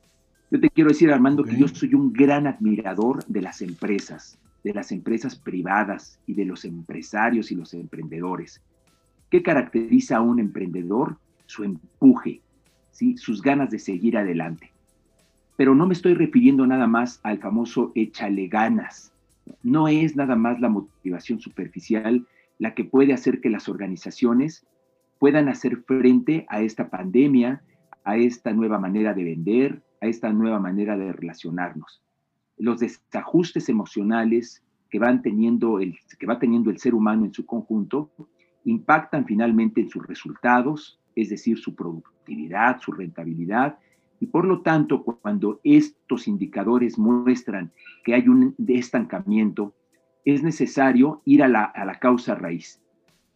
Yo 0.51 0.59
te 0.59 0.69
quiero 0.69 0.89
decir, 0.89 1.11
Armando, 1.11 1.43
que 1.43 1.57
yo 1.57 1.67
soy 1.67 1.93
un 1.93 2.11
gran 2.11 2.47
admirador 2.47 3.23
de 3.25 3.41
las 3.41 3.61
empresas, 3.61 4.39
de 4.63 4.73
las 4.73 4.91
empresas 4.91 5.35
privadas 5.35 6.19
y 6.25 6.33
de 6.33 6.45
los 6.45 6.65
empresarios 6.65 7.51
y 7.51 7.55
los 7.55 7.73
emprendedores. 7.73 8.61
¿Qué 9.29 9.43
caracteriza 9.43 10.17
a 10.17 10.21
un 10.21 10.39
emprendedor? 10.39 11.17
Su 11.45 11.63
empuje, 11.63 12.41
¿sí? 12.91 13.17
sus 13.17 13.41
ganas 13.41 13.69
de 13.69 13.79
seguir 13.79 14.17
adelante 14.17 14.71
pero 15.59 15.75
no 15.75 15.85
me 15.85 15.93
estoy 15.93 16.13
refiriendo 16.13 16.65
nada 16.65 16.87
más 16.87 17.19
al 17.21 17.39
famoso 17.39 17.91
échale 17.93 18.47
ganas. 18.47 19.11
No 19.61 19.89
es 19.89 20.15
nada 20.15 20.37
más 20.37 20.61
la 20.61 20.69
motivación 20.69 21.41
superficial 21.41 22.25
la 22.59 22.73
que 22.73 22.85
puede 22.85 23.11
hacer 23.11 23.41
que 23.41 23.49
las 23.49 23.67
organizaciones 23.67 24.65
puedan 25.19 25.49
hacer 25.49 25.83
frente 25.83 26.45
a 26.49 26.61
esta 26.61 26.89
pandemia, 26.89 27.61
a 28.03 28.17
esta 28.17 28.53
nueva 28.53 28.79
manera 28.79 29.13
de 29.13 29.23
vender, 29.23 29.83
a 30.01 30.07
esta 30.07 30.31
nueva 30.31 30.59
manera 30.59 30.97
de 30.97 31.11
relacionarnos. 31.11 32.01
Los 32.57 32.79
desajustes 32.79 33.69
emocionales 33.69 34.63
que, 34.89 34.99
van 34.99 35.21
teniendo 35.21 35.79
el, 35.79 35.97
que 36.17 36.25
va 36.25 36.39
teniendo 36.39 36.71
el 36.71 36.79
ser 36.79 36.95
humano 36.95 37.25
en 37.25 37.33
su 37.33 37.45
conjunto 37.45 38.11
impactan 38.65 39.25
finalmente 39.25 39.81
en 39.81 39.89
sus 39.89 40.05
resultados, 40.07 40.99
es 41.15 41.29
decir, 41.29 41.59
su 41.59 41.75
productividad, 41.75 42.79
su 42.79 42.91
rentabilidad 42.91 43.77
y 44.19 44.27
por 44.27 44.45
lo 44.45 44.61
tanto, 44.61 45.03
cuando 45.03 45.61
estos 45.63 46.27
indicadores 46.27 46.99
muestran 46.99 47.71
que 48.03 48.13
hay 48.13 48.27
un 48.27 48.55
estancamiento, 48.67 49.73
es 50.25 50.43
necesario 50.43 51.21
ir 51.25 51.41
a 51.41 51.47
la, 51.47 51.97
causa 52.01 52.35
raíz 52.35 52.81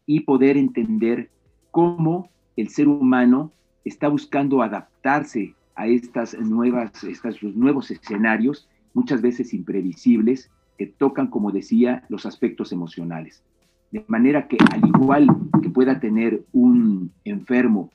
y 0.06 0.22
poder 0.22 0.58
entender 0.58 1.32
cómo 1.74 2.30
el 2.56 2.70
ser 2.70 2.88
humano 2.88 3.52
está 3.84 4.08
buscando 4.08 4.62
adaptarse 4.62 5.56
a 5.76 5.88
estas 5.88 6.38
nuevas, 6.40 7.04
estos 7.04 7.42
nuevos 7.42 7.90
escenarios, 7.90 8.70
muchas 8.94 9.24
veces 9.24 9.56
imprevisibles, 9.56 10.52
que 10.78 10.86
tocan, 10.86 11.28
como 11.28 11.52
decía, 11.52 12.06
los 12.10 12.28
aspectos 12.28 12.72
emocionales. 12.72 13.44
De 13.90 14.06
manera 14.08 14.48
que 14.48 14.58
al 14.72 14.88
igual 14.88 15.28
que 15.64 15.70
pueda 15.72 16.00
tener 16.00 16.44
un 16.52 17.12
enfermo 17.26 17.90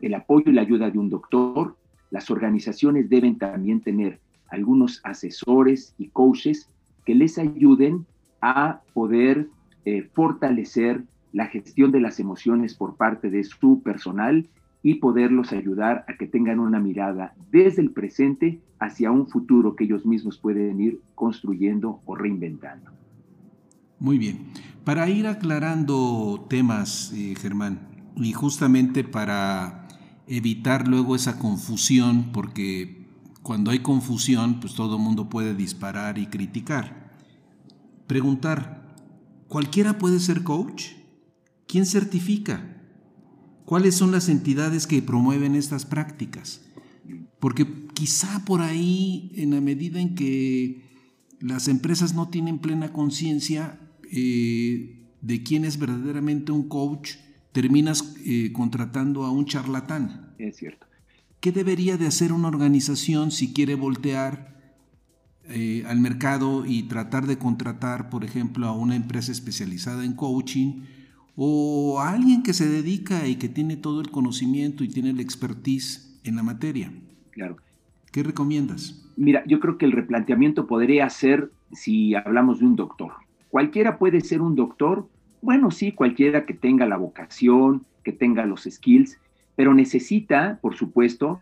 el 0.00 0.14
apoyo 0.14 0.52
y 0.52 0.54
la 0.54 0.62
ayuda 0.62 0.88
de 0.88 0.98
un 0.98 1.10
doctor, 1.10 1.76
las 2.10 2.30
organizaciones 2.30 3.10
deben 3.10 3.38
también 3.38 3.80
tener 3.80 4.20
algunos 4.50 5.00
asesores 5.02 5.96
y 5.98 6.10
coaches 6.10 6.70
que 7.04 7.16
les 7.16 7.38
ayuden 7.38 8.06
a 8.40 8.82
poder 8.94 9.48
eh, 9.84 10.08
fortalecer 10.12 11.02
la 11.32 11.46
gestión 11.46 11.92
de 11.92 12.00
las 12.00 12.20
emociones 12.20 12.74
por 12.74 12.96
parte 12.96 13.30
de 13.30 13.44
su 13.44 13.82
personal 13.82 14.48
y 14.82 14.94
poderlos 14.94 15.52
ayudar 15.52 16.04
a 16.08 16.16
que 16.16 16.26
tengan 16.26 16.58
una 16.58 16.80
mirada 16.80 17.34
desde 17.50 17.82
el 17.82 17.90
presente 17.90 18.60
hacia 18.78 19.10
un 19.10 19.28
futuro 19.28 19.76
que 19.76 19.84
ellos 19.84 20.06
mismos 20.06 20.38
pueden 20.38 20.80
ir 20.80 21.00
construyendo 21.14 22.00
o 22.06 22.14
reinventando. 22.14 22.90
Muy 23.98 24.16
bien. 24.16 24.46
Para 24.84 25.08
ir 25.10 25.26
aclarando 25.26 26.46
temas, 26.48 27.12
eh, 27.14 27.34
Germán, 27.38 27.80
y 28.16 28.32
justamente 28.32 29.04
para 29.04 29.86
evitar 30.26 30.88
luego 30.88 31.14
esa 31.14 31.38
confusión, 31.38 32.30
porque 32.32 33.06
cuando 33.42 33.70
hay 33.70 33.80
confusión, 33.80 34.60
pues 34.60 34.74
todo 34.74 34.96
el 34.96 35.02
mundo 35.02 35.28
puede 35.28 35.54
disparar 35.54 36.16
y 36.18 36.26
criticar. 36.26 37.12
Preguntar, 38.06 38.96
¿cualquiera 39.48 39.98
puede 39.98 40.18
ser 40.18 40.42
coach? 40.42 40.99
¿Quién 41.70 41.86
certifica? 41.86 42.82
¿Cuáles 43.64 43.94
son 43.94 44.10
las 44.10 44.28
entidades 44.28 44.88
que 44.88 45.02
promueven 45.02 45.54
estas 45.54 45.86
prácticas? 45.86 46.62
Porque 47.38 47.86
quizá 47.94 48.44
por 48.44 48.60
ahí, 48.60 49.30
en 49.36 49.52
la 49.52 49.60
medida 49.60 50.00
en 50.00 50.16
que 50.16 50.82
las 51.38 51.68
empresas 51.68 52.12
no 52.12 52.28
tienen 52.28 52.58
plena 52.58 52.92
conciencia 52.92 53.78
eh, 54.10 55.06
de 55.20 55.42
quién 55.44 55.64
es 55.64 55.78
verdaderamente 55.78 56.50
un 56.50 56.66
coach, 56.66 57.12
terminas 57.52 58.16
eh, 58.24 58.50
contratando 58.52 59.22
a 59.22 59.30
un 59.30 59.44
charlatán. 59.44 60.34
Es 60.38 60.56
cierto. 60.56 60.88
¿Qué 61.38 61.52
debería 61.52 61.96
de 61.96 62.08
hacer 62.08 62.32
una 62.32 62.48
organización 62.48 63.30
si 63.30 63.52
quiere 63.52 63.76
voltear 63.76 64.74
eh, 65.44 65.84
al 65.86 66.00
mercado 66.00 66.66
y 66.66 66.82
tratar 66.82 67.28
de 67.28 67.38
contratar, 67.38 68.10
por 68.10 68.24
ejemplo, 68.24 68.66
a 68.66 68.72
una 68.72 68.96
empresa 68.96 69.30
especializada 69.30 70.04
en 70.04 70.14
coaching 70.14 70.82
o 71.36 72.00
a 72.00 72.10
alguien 72.10 72.42
que 72.42 72.52
se 72.52 72.68
dedica 72.68 73.26
y 73.26 73.36
que 73.36 73.48
tiene 73.48 73.76
todo 73.76 74.00
el 74.00 74.10
conocimiento 74.10 74.84
y 74.84 74.88
tiene 74.88 75.12
la 75.12 75.22
expertise 75.22 76.20
en 76.24 76.36
la 76.36 76.42
materia? 76.42 76.92
Claro. 77.30 77.56
¿Qué 78.12 78.22
recomiendas? 78.22 79.06
Mira, 79.16 79.44
yo 79.46 79.60
creo 79.60 79.78
que 79.78 79.86
el 79.86 79.92
replanteamiento 79.92 80.66
podría 80.66 81.08
ser 81.10 81.50
si 81.72 82.14
hablamos 82.14 82.58
de 82.60 82.66
un 82.66 82.76
doctor. 82.76 83.12
¿Cualquiera 83.48 83.98
puede 83.98 84.20
ser 84.20 84.42
un 84.42 84.56
doctor? 84.56 85.08
Bueno, 85.42 85.70
sí, 85.70 85.92
cualquiera 85.92 86.44
que 86.44 86.54
tenga 86.54 86.86
la 86.86 86.96
vocación, 86.96 87.84
que 88.02 88.12
tenga 88.12 88.46
los 88.46 88.62
skills, 88.70 89.18
pero 89.56 89.74
necesita, 89.74 90.58
por 90.62 90.76
supuesto, 90.76 91.40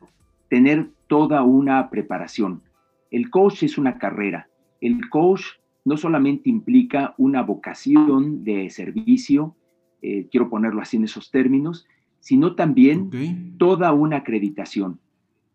tener 0.48 0.90
toda 1.06 1.42
una 1.42 1.90
preparación. 1.90 2.62
El 3.10 3.30
coach 3.30 3.62
es 3.62 3.78
una 3.78 3.98
carrera. 3.98 4.48
El 4.80 5.08
coach 5.08 5.42
no 5.84 5.96
solamente 5.96 6.50
implica 6.50 7.14
una 7.16 7.42
vocación 7.42 8.44
de 8.44 8.68
servicio, 8.70 9.54
eh, 10.02 10.28
quiero 10.30 10.48
ponerlo 10.48 10.80
así 10.80 10.96
en 10.96 11.04
esos 11.04 11.30
términos, 11.30 11.86
sino 12.20 12.54
también 12.54 13.56
toda 13.58 13.92
una 13.92 14.18
acreditación. 14.18 14.98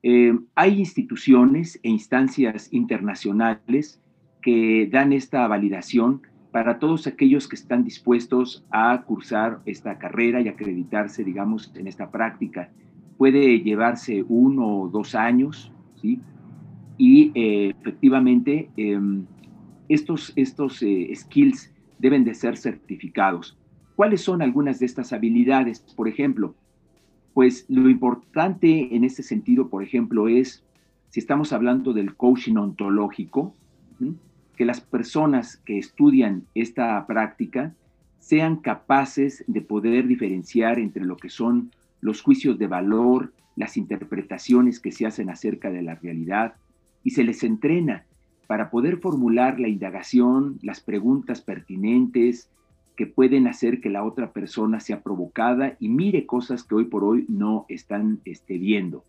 Eh, 0.02 0.38
hay 0.56 0.80
instituciones 0.80 1.80
e 1.84 1.90
instancias 1.90 2.72
internacionales 2.74 4.02
que 4.42 4.90
dan 4.92 5.14
esta 5.14 5.48
validación 5.48 6.22
para 6.52 6.80
todos 6.80 7.08
aquellos 7.08 7.48
que 7.48 7.56
están 7.56 7.84
dispuestos 7.84 8.66
a 8.70 9.02
cursar 9.04 9.62
esta 9.66 9.98
carrera 9.98 10.42
y 10.42 10.50
acreditarse, 10.50 11.24
digamos, 11.24 11.72
en 11.76 11.88
esta 11.88 12.12
práctica. 12.12 12.70
Puede 13.18 13.60
llevarse 13.62 14.24
uno 14.28 14.82
o 14.82 14.90
dos 14.90 15.16
años, 15.16 15.72
¿sí? 16.02 16.20
Y 16.98 17.32
eh, 17.34 17.74
efectivamente, 17.80 18.70
em, 18.76 19.26
estos, 19.88 20.34
estos 20.36 20.84
skills 21.16 21.74
deben 21.98 22.24
de 22.24 22.34
ser 22.34 22.58
certificados. 22.58 23.58
¿Cuáles 23.96 24.22
son 24.22 24.42
algunas 24.42 24.80
de 24.80 24.86
estas 24.86 25.14
habilidades? 25.14 25.80
Por 25.80 26.08
ejemplo, 26.08 26.56
pues 27.34 27.66
lo 27.68 27.90
importante 27.90 28.96
en 28.96 29.04
este 29.04 29.24
sentido, 29.24 29.70
por 29.70 29.84
ejemplo, 29.84 30.28
es, 30.28 30.64
si 31.10 31.20
estamos 31.20 31.54
hablando 31.54 31.94
del 31.94 32.16
coaching 32.16 32.56
ontológico, 32.56 33.56
que 34.56 34.66
las 34.66 34.82
personas 34.82 35.58
que 35.58 35.78
estudian 35.78 36.46
esta 36.54 37.06
práctica 37.08 37.74
sean 38.20 38.58
capaces 38.58 39.44
de 39.48 39.62
poder 39.62 40.08
diferenciar 40.08 40.80
entre 40.80 41.04
lo 41.04 41.18
que 41.18 41.30
son 41.30 41.72
los 42.02 42.22
juicios 42.22 42.58
de 42.58 42.68
valor, 42.68 43.34
las 43.56 43.78
interpretaciones 43.78 44.80
que 44.80 44.92
se 44.92 45.06
hacen 45.06 45.30
acerca 45.30 45.72
de 45.72 45.82
la 45.82 45.96
realidad, 45.96 46.56
y 47.04 47.12
se 47.12 47.24
les 47.24 47.44
entrena 47.44 48.06
para 48.48 48.70
poder 48.70 48.98
formular 48.98 49.60
la 49.60 49.68
indagación, 49.68 50.60
las 50.62 50.80
preguntas 50.80 51.42
pertinentes, 51.42 52.50
que 52.96 53.08
pueden 53.08 53.48
hacer 53.48 53.82
que 53.82 53.90
la 53.90 54.04
otra 54.04 54.32
persona 54.32 54.80
sea 54.80 55.02
provocada 55.02 55.78
y 55.80 55.90
mire 55.90 56.26
cosas 56.26 56.64
que 56.64 56.76
hoy 56.76 56.86
por 56.86 57.04
hoy 57.04 57.26
no 57.28 57.66
están 57.70 58.22
este, 58.26 58.58
viendo. 58.58 59.04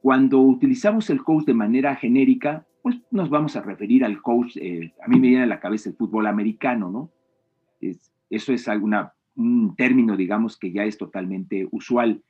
Cuando 0.00 0.40
utilizamos 0.40 1.10
el 1.10 1.22
coach 1.22 1.44
de 1.44 1.54
manera 1.54 1.96
genérica, 1.96 2.66
pues 2.82 2.96
nos 3.10 3.28
vamos 3.28 3.56
a 3.56 3.62
referir 3.62 4.04
al 4.04 4.22
coach, 4.22 4.56
eh, 4.56 4.94
a 5.04 5.08
mí 5.08 5.18
me 5.18 5.28
viene 5.28 5.42
a 5.42 5.46
la 5.46 5.60
cabeza 5.60 5.90
el 5.90 5.96
fútbol 5.96 6.26
americano, 6.26 6.90
¿no? 6.90 7.10
eso 8.30 8.52
es 8.52 8.68
alguna, 8.68 9.12
un 9.36 9.76
término, 9.76 10.16
digamos, 10.16 10.56
que 10.56 10.72
ya 10.72 10.84
es 10.84 10.96
totalmente 10.98 11.68
usual. 11.70 12.22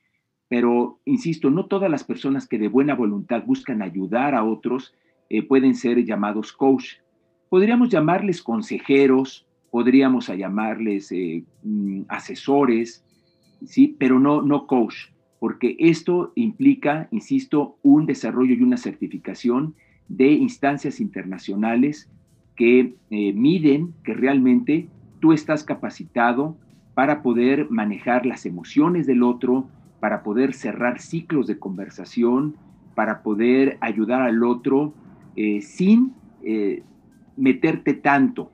Pero, 0.48 1.00
insisto, 1.04 1.50
no 1.50 1.66
todas 1.66 1.90
las 1.90 2.04
personas 2.04 2.46
que 2.46 2.58
de 2.58 2.68
buena 2.68 2.94
voluntad 2.94 3.44
buscan 3.44 3.82
ayudar 3.82 4.34
a 4.34 4.44
otros 4.44 4.94
eh, 5.28 5.42
pueden 5.42 5.74
ser 5.74 6.04
llamados 6.04 6.52
coach. 6.52 6.94
Podríamos 7.48 7.88
llamarles 7.88 8.42
consejeros, 8.42 9.45
podríamos 9.76 10.28
llamarles 10.28 11.12
eh, 11.12 11.44
mm, 11.62 12.04
asesores, 12.08 13.04
¿sí? 13.66 13.94
pero 13.98 14.18
no, 14.18 14.40
no 14.40 14.66
coach, 14.66 15.10
porque 15.38 15.76
esto 15.78 16.32
implica, 16.34 17.08
insisto, 17.10 17.76
un 17.82 18.06
desarrollo 18.06 18.54
y 18.54 18.62
una 18.62 18.78
certificación 18.78 19.74
de 20.08 20.30
instancias 20.30 20.98
internacionales 20.98 22.10
que 22.54 22.94
eh, 23.10 23.34
miden 23.34 23.92
que 24.02 24.14
realmente 24.14 24.88
tú 25.20 25.34
estás 25.34 25.62
capacitado 25.62 26.56
para 26.94 27.20
poder 27.20 27.68
manejar 27.68 28.24
las 28.24 28.46
emociones 28.46 29.06
del 29.06 29.22
otro, 29.22 29.68
para 30.00 30.22
poder 30.22 30.54
cerrar 30.54 31.02
ciclos 31.02 31.48
de 31.48 31.58
conversación, 31.58 32.56
para 32.94 33.22
poder 33.22 33.76
ayudar 33.82 34.22
al 34.22 34.42
otro 34.42 34.94
eh, 35.36 35.60
sin 35.60 36.14
meterte 37.36 37.92
tanto, 37.92 38.50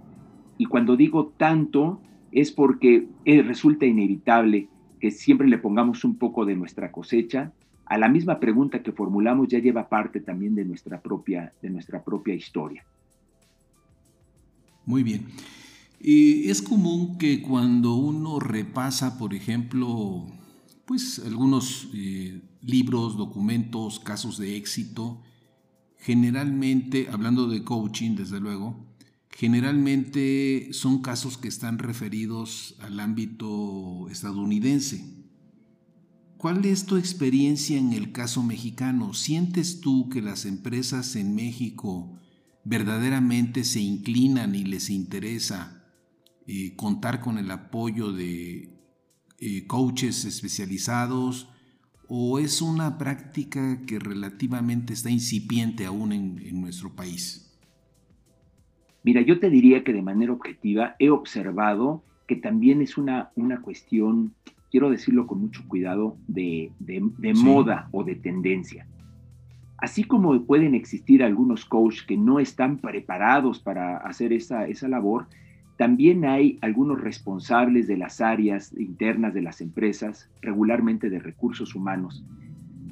y 0.58 0.66
cuando 0.66 0.96
digo 0.96 1.32
tanto 1.36 2.00
es 2.30 2.50
porque 2.50 3.08
eh, 3.24 3.42
resulta 3.42 3.86
inevitable 3.86 4.68
que 5.00 5.10
siempre 5.10 5.48
le 5.48 5.58
pongamos 5.58 6.04
un 6.04 6.16
poco 6.16 6.44
de 6.44 6.56
nuestra 6.56 6.92
cosecha. 6.92 7.52
A 7.84 7.98
la 7.98 8.08
misma 8.08 8.40
pregunta 8.40 8.82
que 8.82 8.92
formulamos 8.92 9.48
ya 9.48 9.58
lleva 9.58 9.88
parte 9.88 10.20
también 10.20 10.54
de 10.54 10.64
nuestra 10.64 11.02
propia, 11.02 11.52
de 11.60 11.70
nuestra 11.70 12.02
propia 12.02 12.34
historia. 12.34 12.84
Muy 14.86 15.02
bien. 15.02 15.26
Eh, 16.00 16.44
es 16.46 16.62
común 16.62 17.18
que 17.18 17.42
cuando 17.42 17.94
uno 17.94 18.40
repasa, 18.40 19.18
por 19.18 19.34
ejemplo, 19.34 20.26
pues 20.84 21.22
algunos 21.24 21.90
eh, 21.94 22.40
libros, 22.62 23.16
documentos, 23.16 24.00
casos 24.00 24.38
de 24.38 24.56
éxito, 24.56 25.20
generalmente, 25.98 27.08
hablando 27.10 27.46
de 27.46 27.62
coaching, 27.62 28.16
desde 28.16 28.40
luego, 28.40 28.91
generalmente 29.36 30.68
son 30.72 31.00
casos 31.02 31.38
que 31.38 31.48
están 31.48 31.78
referidos 31.78 32.76
al 32.80 33.00
ámbito 33.00 34.08
estadounidense. 34.10 35.22
¿Cuál 36.36 36.64
es 36.64 36.86
tu 36.86 36.96
experiencia 36.96 37.78
en 37.78 37.92
el 37.92 38.12
caso 38.12 38.42
mexicano? 38.42 39.14
¿Sientes 39.14 39.80
tú 39.80 40.08
que 40.08 40.20
las 40.20 40.44
empresas 40.44 41.16
en 41.16 41.34
México 41.34 42.18
verdaderamente 42.64 43.64
se 43.64 43.80
inclinan 43.80 44.54
y 44.54 44.64
les 44.64 44.90
interesa 44.90 45.84
eh, 46.46 46.74
contar 46.76 47.20
con 47.20 47.38
el 47.38 47.50
apoyo 47.50 48.12
de 48.12 48.76
eh, 49.38 49.66
coaches 49.66 50.24
especializados 50.24 51.48
o 52.08 52.38
es 52.38 52.60
una 52.60 52.98
práctica 52.98 53.82
que 53.86 53.98
relativamente 53.98 54.92
está 54.92 55.10
incipiente 55.10 55.86
aún 55.86 56.12
en 56.12 56.60
nuestro 56.60 56.94
país? 56.94 57.51
Mira, 59.04 59.20
yo 59.20 59.40
te 59.40 59.50
diría 59.50 59.82
que 59.82 59.92
de 59.92 60.02
manera 60.02 60.32
objetiva 60.32 60.94
he 60.98 61.10
observado 61.10 62.02
que 62.26 62.36
también 62.36 62.82
es 62.82 62.96
una, 62.96 63.30
una 63.34 63.60
cuestión, 63.60 64.32
quiero 64.70 64.90
decirlo 64.90 65.26
con 65.26 65.40
mucho 65.40 65.66
cuidado, 65.66 66.16
de, 66.28 66.70
moda 67.34 67.88
o 67.90 68.04
de 68.04 68.14
tendencia. 68.14 68.86
Así 69.76 70.04
como 70.04 70.40
pueden 70.44 70.76
existir 70.76 71.24
algunos 71.24 71.64
coaches 71.64 72.04
que 72.04 72.16
no 72.16 72.38
están 72.38 72.78
preparados 72.78 73.58
para 73.58 73.96
hacer 73.96 74.32
esa, 74.32 74.68
esa 74.68 74.86
labor, 74.86 75.26
también 75.76 76.24
hay 76.24 76.58
algunos 76.60 77.00
responsables 77.00 77.88
de 77.88 77.96
las 77.96 78.20
áreas 78.20 78.72
internas 78.78 79.34
de 79.34 79.42
las 79.42 79.60
empresas, 79.60 80.30
regularmente 80.40 81.10
de 81.10 81.18
recursos 81.18 81.74
humanos, 81.74 82.24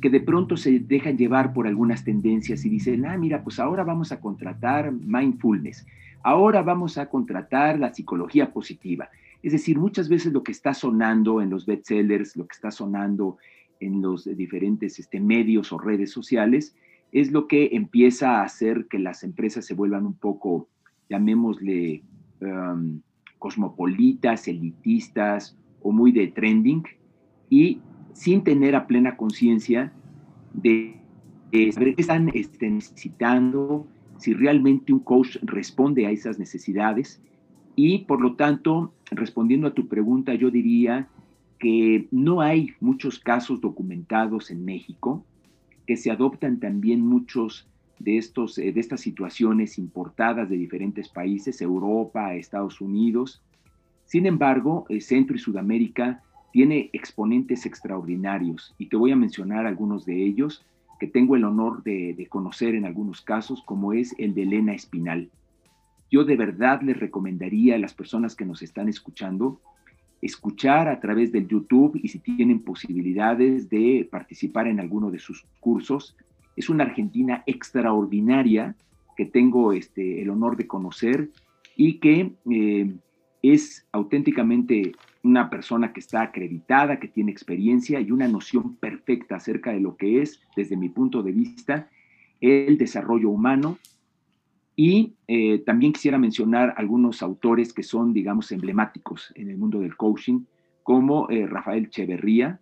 que 0.00 0.10
de 0.10 0.20
pronto 0.20 0.56
se 0.56 0.80
dejan 0.80 1.16
llevar 1.16 1.52
por 1.52 1.66
algunas 1.66 2.04
tendencias 2.04 2.64
y 2.64 2.68
dicen, 2.68 3.06
ah, 3.06 3.16
mira, 3.18 3.42
pues 3.42 3.58
ahora 3.58 3.84
vamos 3.84 4.12
a 4.12 4.20
contratar 4.20 4.92
mindfulness, 4.92 5.86
ahora 6.22 6.62
vamos 6.62 6.98
a 6.98 7.06
contratar 7.06 7.78
la 7.78 7.92
psicología 7.92 8.52
positiva. 8.52 9.08
Es 9.42 9.52
decir, 9.52 9.78
muchas 9.78 10.08
veces 10.08 10.32
lo 10.32 10.42
que 10.42 10.52
está 10.52 10.74
sonando 10.74 11.40
en 11.40 11.50
los 11.50 11.66
bestsellers, 11.66 12.36
lo 12.36 12.46
que 12.46 12.54
está 12.54 12.70
sonando 12.70 13.38
en 13.80 14.02
los 14.02 14.24
diferentes 14.36 14.98
este, 14.98 15.20
medios 15.20 15.72
o 15.72 15.78
redes 15.78 16.10
sociales, 16.10 16.76
es 17.12 17.32
lo 17.32 17.48
que 17.48 17.70
empieza 17.72 18.38
a 18.38 18.44
hacer 18.44 18.86
que 18.86 18.98
las 18.98 19.24
empresas 19.24 19.64
se 19.64 19.74
vuelvan 19.74 20.06
un 20.06 20.14
poco, 20.14 20.68
llamémosle, 21.08 22.02
um, 22.40 23.00
cosmopolitas, 23.38 24.46
elitistas 24.46 25.56
o 25.82 25.90
muy 25.90 26.12
de 26.12 26.28
trending, 26.28 26.84
y 27.48 27.80
sin 28.12 28.44
tener 28.44 28.74
a 28.74 28.86
plena 28.86 29.16
conciencia 29.16 29.92
de, 30.52 30.96
saber 31.72 31.94
qué 31.94 32.02
están 32.02 32.30
este, 32.34 32.70
necesitando, 32.70 33.86
si 34.18 34.34
realmente 34.34 34.92
un 34.92 35.00
coach 35.00 35.36
responde 35.42 36.06
a 36.06 36.10
esas 36.10 36.38
necesidades. 36.38 37.22
Y 37.76 38.00
por 38.00 38.20
lo 38.20 38.34
tanto, 38.36 38.92
respondiendo 39.10 39.66
a 39.66 39.74
tu 39.74 39.88
pregunta, 39.88 40.34
yo 40.34 40.50
diría 40.50 41.08
que 41.58 42.08
no 42.10 42.40
hay 42.40 42.70
muchos 42.80 43.18
casos 43.18 43.60
documentados 43.60 44.50
en 44.50 44.64
México, 44.64 45.24
que 45.86 45.96
se 45.96 46.10
adoptan 46.10 46.60
también 46.60 47.00
muchos 47.00 47.68
de, 47.98 48.16
estos, 48.16 48.58
eh, 48.58 48.72
de 48.72 48.80
estas 48.80 49.00
situaciones 49.00 49.78
importadas 49.78 50.48
de 50.48 50.56
diferentes 50.56 51.08
países, 51.08 51.60
Europa, 51.60 52.34
Estados 52.34 52.80
Unidos. 52.80 53.42
Sin 54.04 54.26
embargo, 54.26 54.86
el 54.88 55.02
Centro 55.02 55.36
y 55.36 55.38
Sudamérica 55.38 56.22
tiene 56.52 56.90
exponentes 56.92 57.66
extraordinarios 57.66 58.74
y 58.78 58.86
te 58.86 58.96
voy 58.96 59.12
a 59.12 59.16
mencionar 59.16 59.66
algunos 59.66 60.04
de 60.04 60.24
ellos 60.24 60.64
que 60.98 61.06
tengo 61.06 61.34
el 61.34 61.44
honor 61.44 61.82
de, 61.82 62.26
conocer 62.28 62.74
en 62.74 62.84
algunos 62.84 63.22
casos, 63.22 63.62
como 63.62 63.94
es 63.94 64.14
el 64.18 64.34
de 64.34 64.42
Elena 64.42 64.74
Espinal. 64.74 65.30
Yo 66.10 66.24
de 66.24 66.36
verdad 66.36 66.82
les 66.82 66.98
recomendaría 66.98 67.76
a 67.76 67.78
las 67.78 67.94
personas 67.94 68.36
que 68.36 68.44
nos 68.44 68.62
están 68.62 68.88
escuchando 68.88 69.60
escuchar 70.20 70.88
a 70.88 71.00
través 71.00 71.32
del 71.32 71.48
YouTube 71.48 71.98
y 72.02 72.08
si 72.08 72.18
tienen 72.18 72.60
posibilidades 72.60 73.70
de 73.70 74.06
participar 74.10 74.66
en 74.66 74.78
alguno 74.78 75.10
de 75.10 75.18
sus 75.18 75.46
cursos. 75.60 76.14
Es 76.56 76.68
una 76.68 76.84
argentina 76.84 77.42
extraordinaria 77.46 78.74
que 79.16 79.24
tengo 79.24 79.72
este, 79.72 80.20
el 80.20 80.28
honor 80.28 80.58
de 80.58 80.66
conocer 80.66 81.30
y 81.76 81.94
que 81.94 82.32
eh, 82.50 82.94
es 83.42 83.86
auténticamente 83.92 84.92
una 85.22 85.50
persona 85.50 85.92
que 85.92 86.00
está 86.00 86.22
acreditada, 86.22 86.98
que 86.98 87.08
tiene 87.08 87.30
experiencia 87.30 88.00
y 88.00 88.10
una 88.10 88.28
noción 88.28 88.76
perfecta 88.76 89.36
acerca 89.36 89.72
de 89.72 89.80
lo 89.80 89.96
que 89.96 90.22
es, 90.22 90.40
desde 90.56 90.76
mi 90.76 90.88
punto 90.88 91.22
de 91.22 91.32
vista, 91.32 91.88
el 92.40 92.78
desarrollo 92.78 93.28
humano. 93.30 93.78
Y 94.76 95.14
eh, 95.28 95.58
también 95.58 95.92
quisiera 95.92 96.16
mencionar 96.16 96.74
algunos 96.78 97.22
autores 97.22 97.72
que 97.74 97.82
son, 97.82 98.14
digamos, 98.14 98.50
emblemáticos 98.50 99.32
en 99.34 99.50
el 99.50 99.58
mundo 99.58 99.80
del 99.80 99.96
coaching, 99.96 100.44
como 100.82 101.28
eh, 101.28 101.46
Rafael 101.46 101.90
Cheverría, 101.90 102.60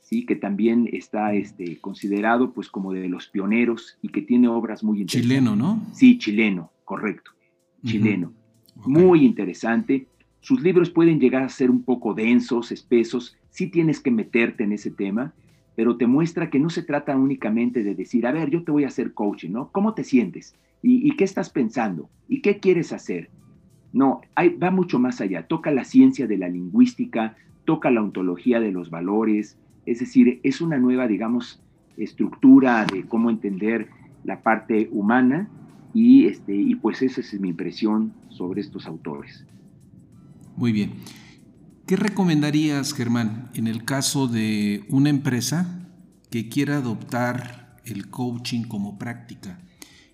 ¿sí? 0.00 0.24
que 0.24 0.36
también 0.36 0.88
está 0.92 1.34
este, 1.34 1.78
considerado 1.80 2.52
pues, 2.52 2.68
como 2.68 2.92
de 2.92 3.08
los 3.08 3.26
pioneros 3.26 3.98
y 4.02 4.10
que 4.10 4.22
tiene 4.22 4.46
obras 4.46 4.84
muy 4.84 5.00
interesantes. 5.00 5.28
Chileno, 5.28 5.56
¿no? 5.56 5.82
Sí, 5.92 6.16
chileno, 6.18 6.70
correcto, 6.84 7.32
chileno. 7.84 8.32
Muy 8.86 9.24
interesante 9.24 10.06
sus 10.40 10.62
libros 10.62 10.90
pueden 10.90 11.20
llegar 11.20 11.42
a 11.42 11.48
ser 11.48 11.70
un 11.70 11.82
poco 11.82 12.14
densos, 12.14 12.72
espesos, 12.72 13.36
sí 13.50 13.66
tienes 13.66 14.00
que 14.00 14.10
meterte 14.10 14.64
en 14.64 14.72
ese 14.72 14.90
tema, 14.90 15.32
pero 15.74 15.96
te 15.96 16.06
muestra 16.06 16.50
que 16.50 16.58
no 16.58 16.70
se 16.70 16.82
trata 16.82 17.16
únicamente 17.16 17.82
de 17.82 17.94
decir, 17.94 18.26
a 18.26 18.32
ver, 18.32 18.50
yo 18.50 18.64
te 18.64 18.72
voy 18.72 18.84
a 18.84 18.88
hacer 18.88 19.14
coaching, 19.14 19.50
¿no? 19.50 19.68
¿Cómo 19.70 19.94
te 19.94 20.04
sientes? 20.04 20.54
¿Y, 20.82 21.16
qué 21.16 21.24
estás 21.24 21.50
pensando? 21.50 22.08
¿Y 22.28 22.40
qué 22.40 22.58
quieres 22.58 22.92
hacer? 22.92 23.30
No, 23.92 24.20
va 24.62 24.70
mucho 24.70 24.98
más 24.98 25.20
allá. 25.20 25.46
Toca 25.46 25.70
la 25.70 25.84
ciencia 25.84 26.26
de 26.26 26.38
la 26.38 26.48
lingüística, 26.48 27.36
toca 27.64 27.90
la 27.90 28.02
ontología 28.02 28.60
de 28.60 28.72
los 28.72 28.90
valores, 28.90 29.56
es 29.86 30.00
decir, 30.00 30.40
es 30.42 30.60
una 30.60 30.78
nueva, 30.78 31.06
digamos, 31.06 31.62
estructura 31.96 32.84
de 32.84 33.04
cómo 33.04 33.30
entender 33.30 33.88
la 34.24 34.42
parte 34.42 34.88
humana 34.92 35.48
y, 35.94 36.26
este, 36.26 36.54
y 36.54 36.74
pues 36.76 37.02
esa 37.02 37.20
es 37.20 37.40
mi 37.40 37.50
impresión 37.50 38.12
sobre 38.28 38.60
estos 38.60 38.86
autores. 38.86 39.44
Muy 40.58 40.72
bien. 40.72 40.94
¿Qué 41.86 41.94
recomendarías, 41.94 42.92
Germán, 42.92 43.48
en 43.54 43.68
el 43.68 43.84
caso 43.84 44.26
de 44.26 44.84
una 44.88 45.08
empresa 45.08 45.88
que 46.32 46.48
quiera 46.48 46.78
adoptar 46.78 47.80
el 47.84 48.10
coaching 48.10 48.64
como 48.64 48.98
práctica? 48.98 49.64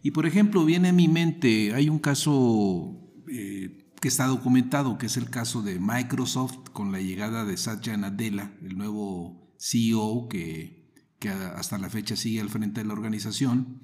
Y 0.03 0.11
por 0.11 0.27
ejemplo, 0.27 0.67
viene 0.67 0.91
a 0.91 0.93
mi 0.93 1.09
mente, 1.09 1.73
hay 1.73 1.89
un 1.89 1.99
caso 1.99 2.95
eh, 3.27 3.89
que 4.03 4.09
está 4.09 4.27
documentado, 4.27 4.99
que 4.99 5.07
es 5.07 5.17
el 5.17 5.31
caso 5.31 5.63
de 5.63 5.81
Microsoft 5.81 6.59
con 6.75 6.93
la 6.93 7.01
llegada 7.01 7.47
de 7.47 7.57
Satya 7.57 7.97
Nadella, 7.97 8.53
el 8.63 8.77
nuevo 8.77 9.51
CEO 9.59 10.29
que, 10.29 10.93
que 11.21 11.31
hasta 11.31 11.79
la 11.79 11.89
fecha 11.89 12.17
sigue 12.17 12.43
al 12.43 12.51
frente 12.51 12.83
de 12.83 12.87
la 12.87 12.93
organización, 12.93 13.81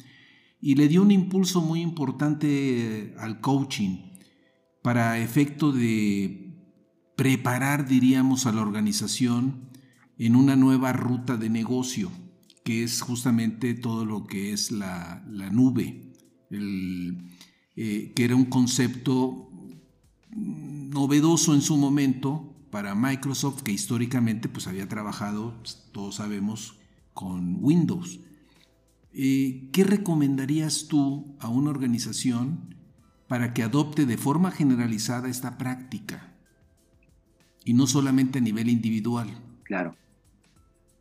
y 0.61 0.75
le 0.75 0.89
dio 0.89 1.01
un 1.01 1.11
impulso 1.11 1.63
muy 1.63 1.81
importante 1.81 3.15
al 3.19 3.41
coaching 3.41 4.11
para 4.83 5.19
efecto 5.19 5.73
de 5.73 6.40
preparar, 7.21 7.87
diríamos, 7.87 8.47
a 8.47 8.53
la 8.53 8.63
organización 8.63 9.69
en 10.17 10.37
una 10.37 10.57
nueva 10.57 10.95
ruta 10.95 11.37
de 11.37 11.51
negocio, 11.51 12.11
que 12.65 12.83
es 12.83 13.03
justamente 13.03 13.75
todo 13.75 14.07
lo 14.07 14.27
que 14.27 14.55
es 14.55 14.71
la, 14.71 15.23
nube, 15.53 16.15
eh, 16.51 18.13
que 18.17 18.25
era 18.25 18.35
un 18.35 18.47
concepto 18.47 19.51
novedoso 20.35 21.55
en 21.55 21.61
su 21.61 21.77
momento 21.77 22.57
para 22.71 22.95
Microsoft, 22.95 23.65
que 23.65 23.73
históricamente 23.73 24.49
pues, 24.49 24.67
había 24.67 24.89
trabajado, 24.89 25.59
pues, 25.59 25.91
todos 25.93 26.15
sabemos, 26.15 26.79
con 27.13 27.59
Windows. 27.63 28.21
Eh, 29.13 29.69
¿Qué 29.75 29.85
recomendarías 29.85 30.87
tú 30.89 31.37
a 31.39 31.51
una 31.51 31.69
organización 31.69 32.77
para 33.29 33.53
que 33.53 33.63
adopte 33.63 34.07
de 34.07 34.17
forma 34.17 34.51
generalizada 34.53 35.29
esta 35.29 35.59
práctica? 35.59 36.31
Y 37.65 37.75
no 37.75 37.87
solamente 37.87 38.39
a 38.39 38.43
nivel 38.43 38.69
individual. 38.69 39.29
Claro. 39.65 39.95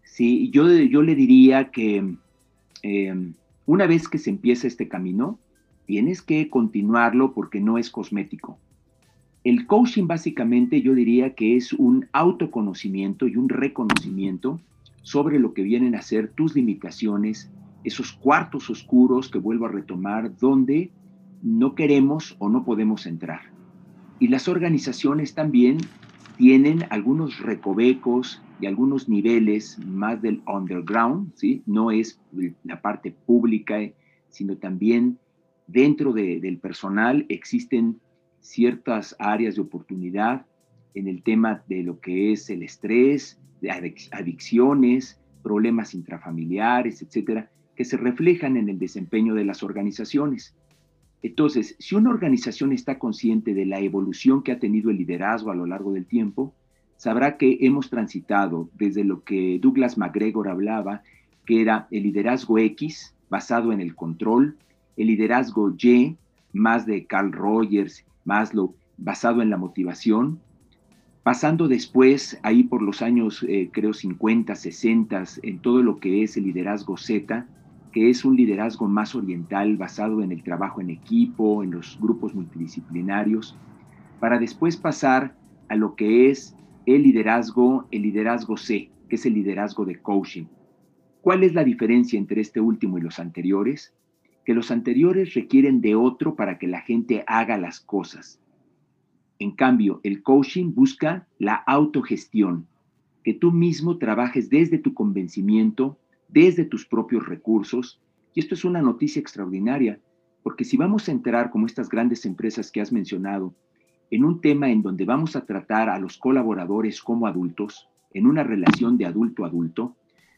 Sí, 0.03 0.49
yo, 0.51 0.69
yo 0.71 1.01
le 1.01 1.15
diría 1.15 1.71
que 1.71 2.15
eh, 2.83 3.31
una 3.65 3.85
vez 3.85 4.07
que 4.07 4.17
se 4.17 4.29
empieza 4.29 4.67
este 4.67 4.87
camino, 4.87 5.39
tienes 5.85 6.21
que 6.21 6.49
continuarlo 6.49 7.33
porque 7.33 7.59
no 7.59 7.77
es 7.77 7.89
cosmético. 7.89 8.57
El 9.43 9.65
coaching 9.67 10.07
básicamente 10.07 10.81
yo 10.81 10.93
diría 10.93 11.33
que 11.33 11.55
es 11.55 11.73
un 11.73 12.07
autoconocimiento 12.11 13.27
y 13.27 13.37
un 13.37 13.47
reconocimiento 13.47 14.59
sobre 15.01 15.39
lo 15.39 15.53
que 15.53 15.63
vienen 15.63 15.95
a 15.95 16.01
ser 16.01 16.29
tus 16.31 16.55
limitaciones, 16.55 17.49
esos 17.83 18.11
cuartos 18.11 18.69
oscuros 18.69 19.29
que 19.29 19.39
vuelvo 19.39 19.65
a 19.65 19.71
retomar 19.71 20.37
donde 20.37 20.91
no 21.41 21.73
queremos 21.73 22.35
o 22.39 22.49
no 22.49 22.65
podemos 22.65 23.05
entrar. 23.05 23.41
Y 24.19 24.27
las 24.27 24.47
organizaciones 24.47 25.33
también 25.33 25.77
tienen 26.39 26.85
algunos 26.89 27.41
recovecos 27.41 28.41
y 28.61 28.65
algunos 28.65 29.09
niveles 29.09 29.77
más 29.85 30.21
del 30.21 30.41
underground, 30.47 31.33
¿sí? 31.35 31.61
No 31.65 31.91
es 31.91 32.17
la 32.63 32.81
parte 32.81 33.11
pública, 33.11 33.77
sino 34.29 34.55
también 34.55 35.19
dentro 35.67 36.13
del 36.13 36.57
personal 36.59 37.25
existen 37.27 37.99
ciertas 38.39 39.17
áreas 39.19 39.55
de 39.55 39.61
oportunidad 39.61 40.45
en 40.93 41.09
el 41.09 41.23
tema 41.23 41.61
de 41.67 41.83
lo 41.83 41.99
que 41.99 42.31
es 42.31 42.49
el 42.49 42.63
estrés, 42.63 43.37
de 43.59 43.71
adicciones, 44.11 45.19
problemas 45.43 45.93
intrafamiliares, 45.93 47.01
etcétera, 47.01 47.51
que 47.75 47.83
se 47.83 47.97
reflejan 47.97 48.55
en 48.55 48.69
el 48.69 48.79
desempeño 48.79 49.33
de 49.33 49.43
las 49.43 49.61
organizaciones. 49.61 50.55
Entonces, 51.21 51.75
si 51.79 51.95
una 51.95 52.09
organización 52.09 52.71
está 52.71 52.97
consciente 52.97 53.53
de 53.53 53.65
la 53.65 53.79
evolución 53.79 54.41
que 54.41 54.51
ha 54.51 54.59
tenido 54.59 54.89
el 54.89 54.97
liderazgo 54.97 55.51
a 55.51 55.55
lo 55.55 55.65
largo 55.65 55.93
del 55.93 56.05
tiempo, 56.05 56.53
sabrá 56.95 57.37
que 57.37 57.57
hemos 57.61 57.89
transitado 57.89 58.69
desde 58.77 59.03
lo 59.03 59.23
que 59.23 59.59
Douglas 59.61 59.97
McGregor 59.97 60.47
hablaba, 60.47 61.03
que 61.45 61.61
era 61.61 61.87
el 61.91 62.03
liderazgo 62.03 62.57
X, 62.57 63.15
basado 63.29 63.71
en 63.71 63.81
el 63.81 63.95
control, 63.95 64.57
el 64.97 65.07
liderazgo 65.07 65.73
Y, 65.77 66.15
más 66.53 66.85
de 66.85 67.05
Carl 67.05 67.31
Rogers, 67.31 68.05
Maslow, 68.25 68.75
basado 68.97 69.41
en 69.41 69.49
la 69.49 69.57
motivación, 69.57 70.39
pasando 71.23 71.67
después, 71.67 72.39
ahí 72.43 72.63
por 72.63 72.81
los 72.81 73.01
años, 73.01 73.45
eh, 73.47 73.69
creo, 73.71 73.93
50, 73.93 74.55
60, 74.55 75.23
en 75.43 75.59
todo 75.59 75.83
lo 75.83 75.99
que 75.99 76.23
es 76.23 76.37
el 76.37 76.45
liderazgo 76.45 76.97
Z, 76.97 77.45
que 77.91 78.09
es 78.09 78.23
un 78.23 78.35
liderazgo 78.35 78.87
más 78.87 79.15
oriental 79.15 79.77
basado 79.77 80.21
en 80.21 80.31
el 80.31 80.43
trabajo 80.43 80.81
en 80.81 80.89
equipo, 80.89 81.63
en 81.63 81.71
los 81.71 81.97
grupos 81.99 82.35
multidisciplinarios, 82.35 83.57
para 84.19 84.37
después 84.37 84.77
pasar 84.77 85.35
a 85.69 85.75
lo 85.75 85.95
que 85.95 86.29
es 86.29 86.55
el 86.85 87.03
liderazgo, 87.03 87.87
el 87.91 88.03
liderazgo 88.03 88.57
C, 88.57 88.91
que 89.07 89.15
es 89.15 89.25
el 89.25 89.33
liderazgo 89.33 89.85
de 89.85 90.01
coaching. 90.01 90.45
¿Cuál 91.21 91.43
es 91.43 91.53
la 91.53 91.63
diferencia 91.63 92.17
entre 92.17 92.41
este 92.41 92.61
último 92.61 92.97
y 92.97 93.01
los 93.01 93.19
anteriores? 93.19 93.93
Que 94.45 94.53
los 94.53 94.71
anteriores 94.71 95.33
requieren 95.33 95.81
de 95.81 95.95
otro 95.95 96.35
para 96.35 96.57
que 96.57 96.67
la 96.67 96.81
gente 96.81 97.23
haga 97.27 97.57
las 97.57 97.79
cosas. 97.79 98.39
En 99.37 99.51
cambio, 99.51 99.99
el 100.03 100.21
coaching 100.21 100.73
busca 100.73 101.27
la 101.37 101.55
autogestión, 101.55 102.67
que 103.23 103.33
tú 103.33 103.51
mismo 103.51 103.97
trabajes 103.97 104.49
desde 104.49 104.77
tu 104.77 104.93
convencimiento, 104.93 105.97
desde 106.29 106.65
tus 106.65 106.85
propios 106.85 107.27
recursos. 107.27 108.01
Y 108.33 108.39
esto 108.39 108.55
es 108.55 108.63
una 108.63 108.81
noticia 108.81 109.19
extraordinaria, 109.19 109.99
porque 110.43 110.63
si 110.63 110.77
vamos 110.77 111.09
a 111.09 111.11
entrar, 111.11 111.49
como 111.49 111.65
estas 111.65 111.89
grandes 111.89 112.25
empresas 112.25 112.71
que 112.71 112.81
has 112.81 112.91
mencionado, 112.91 113.53
en 114.11 114.23
un 114.23 114.41
tema 114.41 114.69
en 114.71 114.81
donde 114.81 115.05
vamos 115.05 115.35
a 115.35 115.45
tratar 115.45 115.89
a 115.89 115.99
los 115.99 116.17
colaboradores 116.17 117.01
como 117.01 117.27
adultos, 117.27 117.89
en 118.13 118.25
una 118.25 118.43
relación 118.43 118.97
de 118.97 119.05
adulto 119.05 119.43
a 119.43 119.47
adulto, 119.47 119.95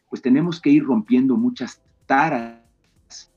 pues 0.10 0.22
tenemos 0.22 0.60
que 0.60 0.72
ir 0.72 0.84
rompiendo 0.84 1.38
muchas 1.38 1.82
taras 2.06 2.60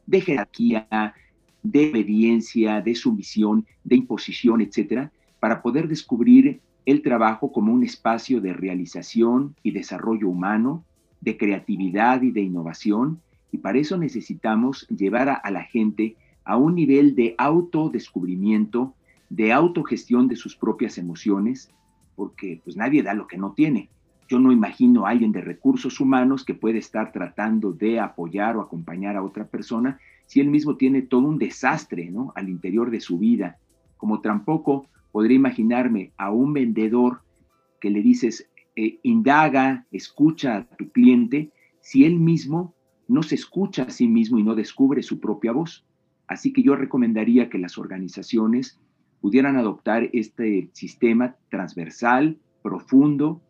de 0.07 0.21
jerarquía, 0.21 1.15
de 1.63 1.91
obediencia, 1.91 2.81
de 2.81 2.95
sumisión, 2.95 3.65
de 3.85 3.97
imposición, 3.97 4.61
etcétera, 4.61 5.13
para 5.39 5.63
poder 5.63 5.87
descubrir 5.87 6.61
el 6.85 7.01
trabajo 7.03 7.53
como 7.53 7.73
un 7.73 7.85
espacio 7.85 8.41
de 8.41 8.53
realización 8.53 9.55
y 9.63 9.71
desarrollo 9.71 10.29
humano 10.29 10.85
de 11.25 11.39
creatividad 11.39 12.21
y 12.21 12.31
de 12.31 12.43
innovación, 12.43 13.21
y 13.51 13.59
para 13.59 13.79
eso 13.79 13.97
necesitamos 13.97 14.87
llevar 14.89 15.41
a, 15.43 15.51
la 15.51 15.63
gente 15.63 16.17
a 16.45 16.59
un 16.59 16.75
nivel 16.75 17.15
de 17.15 17.35
autodescubrimiento, 17.39 18.95
de 19.31 19.53
autogestión 19.53 20.29
de 20.29 20.37
sus 20.37 20.55
propias 20.55 20.99
emociones, 20.99 21.71
porque 22.15 22.61
pues 22.63 22.77
nadie 22.77 23.03
da 23.03 23.15
lo 23.15 23.27
que 23.27 23.39
no 23.39 23.53
tiene. 23.53 23.89
Yo 24.29 24.39
no 24.39 24.53
imagino 24.53 25.07
a 25.07 25.11
alguien 25.11 25.33
de 25.33 25.41
recursos 25.41 25.99
humanos 25.99 26.45
que 26.45 26.55
puede 26.55 26.79
estar 26.79 27.11
tratando 27.11 27.73
de 27.73 28.01
apoyar 28.01 28.57
o 28.57 28.61
acompañar 28.61 29.17
a 29.17 29.23
otra 29.23 29.47
persona 29.47 29.99
si 30.27 30.41
él 30.41 30.49
mismo 30.49 30.77
tiene 30.77 31.03
todo 31.03 31.23
un 31.23 31.39
desastre 31.39 32.11
¿no? 32.11 32.33
al 32.37 32.51
interior 32.51 32.91
de 32.91 33.01
su 33.01 33.19
vida. 33.19 33.57
Como 33.97 34.21
tampoco 34.21 34.87
podría 35.11 35.37
imaginarme 35.37 36.13
a 36.19 36.31
un 36.31 36.53
vendedor 36.53 37.21
que 37.81 37.91
le 37.91 38.03
dices, 38.03 38.49
eh, 38.77 38.99
indaga, 39.03 39.87
escucha 39.91 40.57
a 40.57 40.77
tu 40.77 40.91
cliente 40.91 41.53
si 41.81 42.05
él 42.05 42.19
mismo 42.19 42.75
no 43.09 43.23
se 43.23 43.35
escucha 43.35 43.85
a 43.85 43.91
sí 43.91 44.09
mismo 44.09 44.39
y 44.39 44.43
no 44.43 44.55
descubre 44.55 45.03
su 45.03 45.21
propia 45.21 45.53
voz. 45.53 45.87
Así 46.27 46.53
que 46.53 46.63
yo 46.63 46.75
recomendaría 46.75 47.51
que 47.51 47.59
las 47.59 47.77
organizaciones 47.79 48.81
pudieran 49.21 49.57
adoptar 49.57 50.09
este 50.13 50.71
sistema 50.73 51.37
transversal, 51.51 52.39
profundo, 52.63 53.43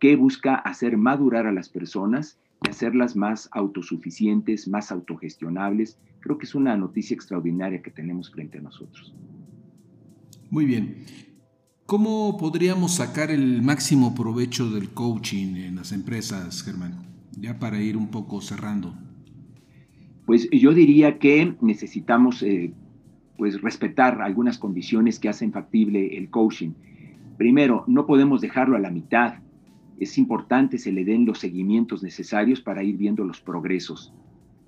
que 0.00 0.16
busca 0.16 0.54
hacer 0.56 0.96
madurar 0.96 1.46
a 1.46 1.52
las 1.52 1.68
personas 1.68 2.38
y 2.66 2.70
hacerlas 2.70 3.16
más 3.16 3.48
autosuficientes, 3.52 4.66
más 4.66 4.90
autogestionables. 4.90 5.98
Creo 6.20 6.38
que 6.38 6.46
es 6.46 6.54
una 6.54 6.76
noticia 6.76 7.14
extraordinaria 7.14 7.82
que 7.82 7.90
tenemos 7.90 8.30
frente 8.30 8.58
a 8.58 8.62
nosotros. 8.62 9.14
Muy 10.50 10.64
bien. 10.64 10.96
¿Cómo 11.92 12.38
podríamos 12.38 12.94
sacar 12.94 13.30
el 13.30 13.60
máximo 13.60 14.14
provecho 14.14 14.70
del 14.70 14.94
coaching 14.94 15.56
en 15.56 15.76
las 15.76 15.92
empresas, 15.92 16.62
Germán? 16.62 17.04
Ya 17.38 17.58
para 17.58 17.82
ir 17.82 17.98
un 17.98 18.08
poco 18.08 18.40
cerrando. 18.40 18.94
Pues 20.24 20.48
yo 20.50 20.72
diría 20.72 21.18
que 21.18 21.54
necesitamos 21.60 22.42
eh, 22.42 22.72
pues 23.36 23.60
respetar 23.60 24.22
algunas 24.22 24.56
condiciones 24.56 25.18
que 25.18 25.28
hacen 25.28 25.52
factible 25.52 26.16
el 26.16 26.30
coaching. 26.30 26.70
Primero, 27.36 27.84
no 27.86 28.06
podemos 28.06 28.40
dejarlo 28.40 28.76
a 28.76 28.80
la 28.80 28.90
mitad. 28.90 29.40
Es 30.00 30.16
importante 30.16 30.78
se 30.78 30.92
le 30.92 31.04
den 31.04 31.26
los 31.26 31.40
seguimientos 31.40 32.02
necesarios 32.02 32.62
para 32.62 32.82
ir 32.82 32.96
viendo 32.96 33.22
los 33.22 33.42
progresos. 33.42 34.14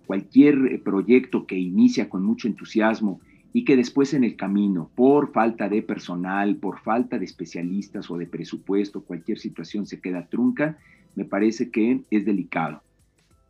Cualquier 0.07 0.57
eh, 0.67 0.79
proyecto 0.79 1.47
que 1.47 1.59
inicia 1.59 2.11
con 2.11 2.23
mucho 2.23 2.49
entusiasmo 2.49 3.21
y 3.57 3.65
que 3.65 3.77
después 3.77 4.13
en 4.15 4.25
el 4.25 4.35
camino, 4.35 4.91
por 4.97 5.33
falta 5.33 5.69
de 5.69 5.81
personal, 5.81 6.57
por 6.57 6.81
falta 6.81 7.21
de 7.21 7.25
especialistas 7.25 8.11
o 8.11 8.19
de 8.19 8.27
presupuesto, 8.27 9.05
cualquier 9.05 9.39
situación 9.39 9.87
se 9.87 10.01
queda 10.01 10.27
trunca, 10.27 10.77
me 11.15 11.25
parece 11.25 11.71
que 11.71 12.03
es 12.11 12.25
delicado. 12.25 12.83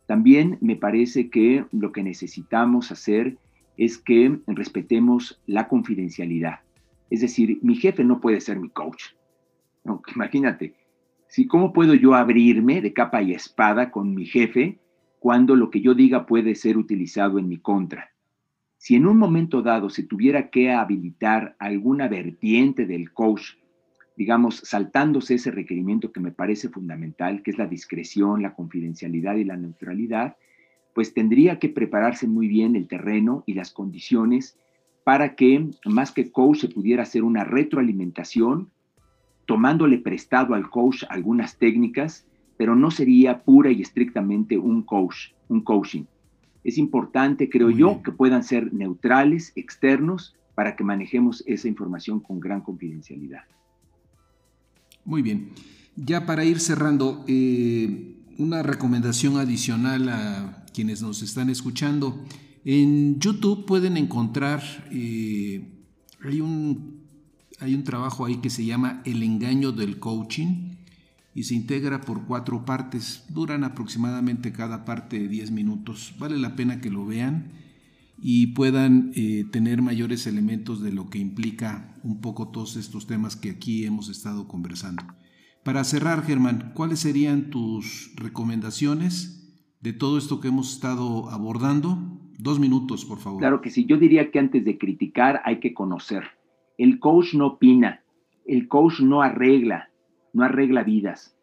También 0.05 0.59
me 0.61 0.75
parece 0.75 1.31
que 1.31 1.65
lo 1.71 1.91
que 1.91 2.03
necesitamos 2.03 2.91
hacer 2.91 3.37
es 3.77 3.97
que 3.97 4.39
respetemos 4.45 5.41
la 5.47 5.67
confidencialidad. 5.67 6.59
Es 7.09 7.21
decir, 7.21 7.57
mi 7.63 7.75
jefe 7.75 8.03
no 8.03 8.21
puede 8.21 8.41
ser 8.41 8.59
mi 8.59 8.69
coach. 8.69 9.05
imagínate, 10.15 10.75
si 11.27 11.47
¿cómo 11.47 11.73
puedo 11.73 11.95
yo 11.95 12.13
abrirme 12.13 12.79
de 12.79 12.93
capa 12.93 13.23
y 13.23 13.33
espada 13.33 13.89
con 13.89 14.13
mi 14.13 14.27
jefe 14.27 14.77
cuando 15.17 15.55
lo 15.55 15.71
que 15.71 15.81
yo 15.81 15.95
diga 15.95 16.27
puede 16.27 16.53
ser 16.53 16.77
utilizado 16.77 17.39
en 17.39 17.47
mi 17.47 17.57
contra? 17.57 18.11
Si 18.77 18.95
en 18.95 19.07
un 19.07 19.17
momento 19.17 19.61
dado 19.61 19.89
se 19.89 20.03
tuviera 20.03 20.49
que 20.49 20.71
habilitar 20.71 21.55
alguna 21.59 22.07
vertiente 22.07 22.85
del 22.85 23.11
coach, 23.13 23.53
digamos, 24.15 24.57
saltándose 24.63 25.35
ese 25.35 25.51
requerimiento 25.51 26.11
que 26.11 26.19
me 26.19 26.31
parece 26.31 26.69
fundamental, 26.69 27.41
que 27.41 27.51
es 27.51 27.57
la 27.57 27.67
discreción, 27.67 28.41
la 28.41 28.53
confidencialidad 28.53 29.35
y 29.35 29.43
la 29.43 29.57
neutralidad, 29.57 30.37
pues 30.93 31.13
tendría 31.13 31.59
que 31.59 31.69
prepararse 31.69 32.27
muy 32.27 32.47
bien 32.47 32.75
el 32.75 32.87
terreno 32.87 33.43
y 33.45 33.53
las 33.53 33.71
condiciones 33.71 34.57
para 35.03 35.35
que 35.35 35.69
más 35.85 36.11
que 36.11 36.31
coach 36.31 36.59
se 36.59 36.69
pudiera 36.69 37.03
hacer 37.03 37.23
una 37.23 37.43
retroalimentación, 37.43 38.71
tomándole 39.45 39.99
prestado 39.99 40.55
al 40.55 40.69
coach 40.69 41.03
algunas 41.09 41.59
técnicas, 41.59 42.25
pero 42.57 42.75
no 42.75 42.89
sería 42.89 43.43
pura 43.43 43.71
y 43.71 43.81
estrictamente 43.81 44.57
un 44.57 44.81
coach, 44.81 45.33
un 45.49 45.61
coaching. 45.61 46.05
Es 46.65 46.79
importante, 46.79 47.47
creo 47.47 47.69
yo, 47.69 48.01
que 48.03 48.11
puedan 48.11 48.43
ser 48.43 48.73
neutrales, 48.73 49.53
externos, 49.55 50.35
para 50.55 50.75
que 50.75 50.83
manejemos 50.83 51.43
esa 51.45 51.67
información 51.67 52.19
con 52.19 52.39
gran 52.39 52.61
confidencialidad. 52.61 53.43
Muy 55.03 55.21
bien. 55.21 55.51
Ya 55.95 56.25
para 56.25 56.43
ir 56.43 56.59
cerrando, 56.59 57.23
eh, 57.27 58.15
una 58.39 58.63
recomendación 58.63 59.37
adicional 59.37 60.09
a 60.09 60.65
quienes 60.73 61.03
nos 61.03 61.21
están 61.21 61.51
escuchando. 61.51 62.25
En 62.65 63.19
YouTube 63.19 63.67
pueden 63.67 63.95
encontrar, 63.95 64.63
eh, 64.91 65.69
hay, 66.23 66.41
un, 66.41 67.03
hay 67.59 67.75
un 67.75 67.83
trabajo 67.83 68.25
ahí 68.25 68.37
que 68.37 68.49
se 68.49 68.65
llama 68.65 69.03
El 69.05 69.21
engaño 69.21 69.71
del 69.71 69.99
coaching 69.99 70.64
y 71.35 71.43
se 71.43 71.53
integra 71.53 72.01
por 72.01 72.25
cuatro 72.25 72.65
partes. 72.65 73.25
Duran 73.29 73.65
aproximadamente 73.65 74.53
cada 74.53 74.85
parte 74.85 75.27
10 75.27 75.51
minutos. 75.51 76.15
Vale 76.17 76.39
la 76.39 76.55
pena 76.55 76.79
que 76.79 76.89
lo 76.89 77.05
vean 77.05 77.51
y 78.17 78.47
puedan 78.47 79.11
eh, 79.15 79.43
tener 79.51 79.81
mayores 79.81 80.25
elementos 80.27 80.81
de 80.81 80.93
lo 80.93 81.09
que 81.09 81.19
implica 81.19 81.93
un 82.03 82.21
poco 82.21 82.47
todos 82.47 82.77
estos 82.77 83.05
temas 83.05 83.35
que 83.35 83.49
aquí 83.49 83.85
hemos 83.85 84.07
estado 84.07 84.47
conversando. 84.47 85.03
Para 85.63 85.83
cerrar, 85.83 86.23
Germán, 86.23 86.71
¿cuáles 86.73 86.99
serían 86.99 87.49
tus 87.49 88.13
recomendaciones 88.15 89.53
de 89.81 89.91
todo 89.91 90.17
esto 90.17 90.39
que 90.39 90.47
hemos 90.47 90.73
estado 90.73 91.29
abordando? 91.29 91.97
Dos 92.37 92.59
minutos, 92.59 93.03
por 93.03 93.19
favor. 93.19 93.39
Claro 93.39 93.61
que 93.61 93.71
sí. 93.71 93.85
Yo 93.85 93.97
diría 93.97 94.31
que 94.31 94.39
antes 94.39 94.63
de 94.63 94.77
criticar 94.77 95.41
hay 95.43 95.59
que 95.59 95.73
conocer. 95.73 96.23
El 96.77 96.99
coach 96.99 97.33
no 97.33 97.47
opina, 97.47 98.03
el 98.45 98.67
coach 98.69 99.01
no 99.01 99.21
arregla, 99.21 99.89
no 100.35 100.43
arregla 100.43 100.83
vidas. 100.83 101.33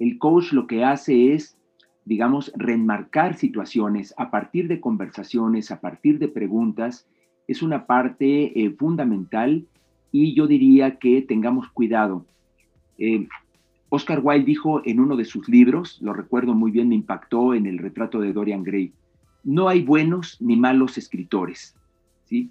El 0.00 0.18
coach 0.18 0.52
lo 0.52 0.66
que 0.66 0.84
hace 0.84 1.34
es, 1.34 1.56
digamos, 2.04 2.52
reenmarcar 2.56 3.36
situaciones 3.36 4.12
a 4.18 4.32
partir 4.32 4.66
de 4.66 4.80
conversaciones, 4.80 5.70
a 5.70 5.80
partir 5.80 6.18
de 6.18 6.26
preguntas. 6.26 7.06
Es 7.46 7.62
una 7.62 7.86
parte 7.86 8.60
eh, 8.60 8.70
fundamental 8.70 9.66
y 10.10 10.34
yo 10.34 10.48
diría 10.48 10.98
que 10.98 11.22
tengamos 11.22 11.68
cuidado. 11.70 12.26
Eh, 12.98 13.28
Oscar 13.88 14.20
Wilde 14.20 14.46
dijo 14.46 14.82
en 14.84 14.98
uno 14.98 15.16
de 15.16 15.24
sus 15.24 15.48
libros, 15.48 15.98
lo 16.02 16.12
recuerdo 16.12 16.52
muy 16.52 16.72
bien, 16.72 16.88
me 16.88 16.96
impactó 16.96 17.54
en 17.54 17.66
el 17.66 17.78
retrato 17.78 18.20
de 18.20 18.32
Dorian 18.32 18.64
Gray, 18.64 18.92
no 19.44 19.68
hay 19.68 19.82
buenos 19.82 20.36
ni 20.40 20.56
malos 20.56 20.98
escritores, 20.98 21.76
¿sí? 22.24 22.50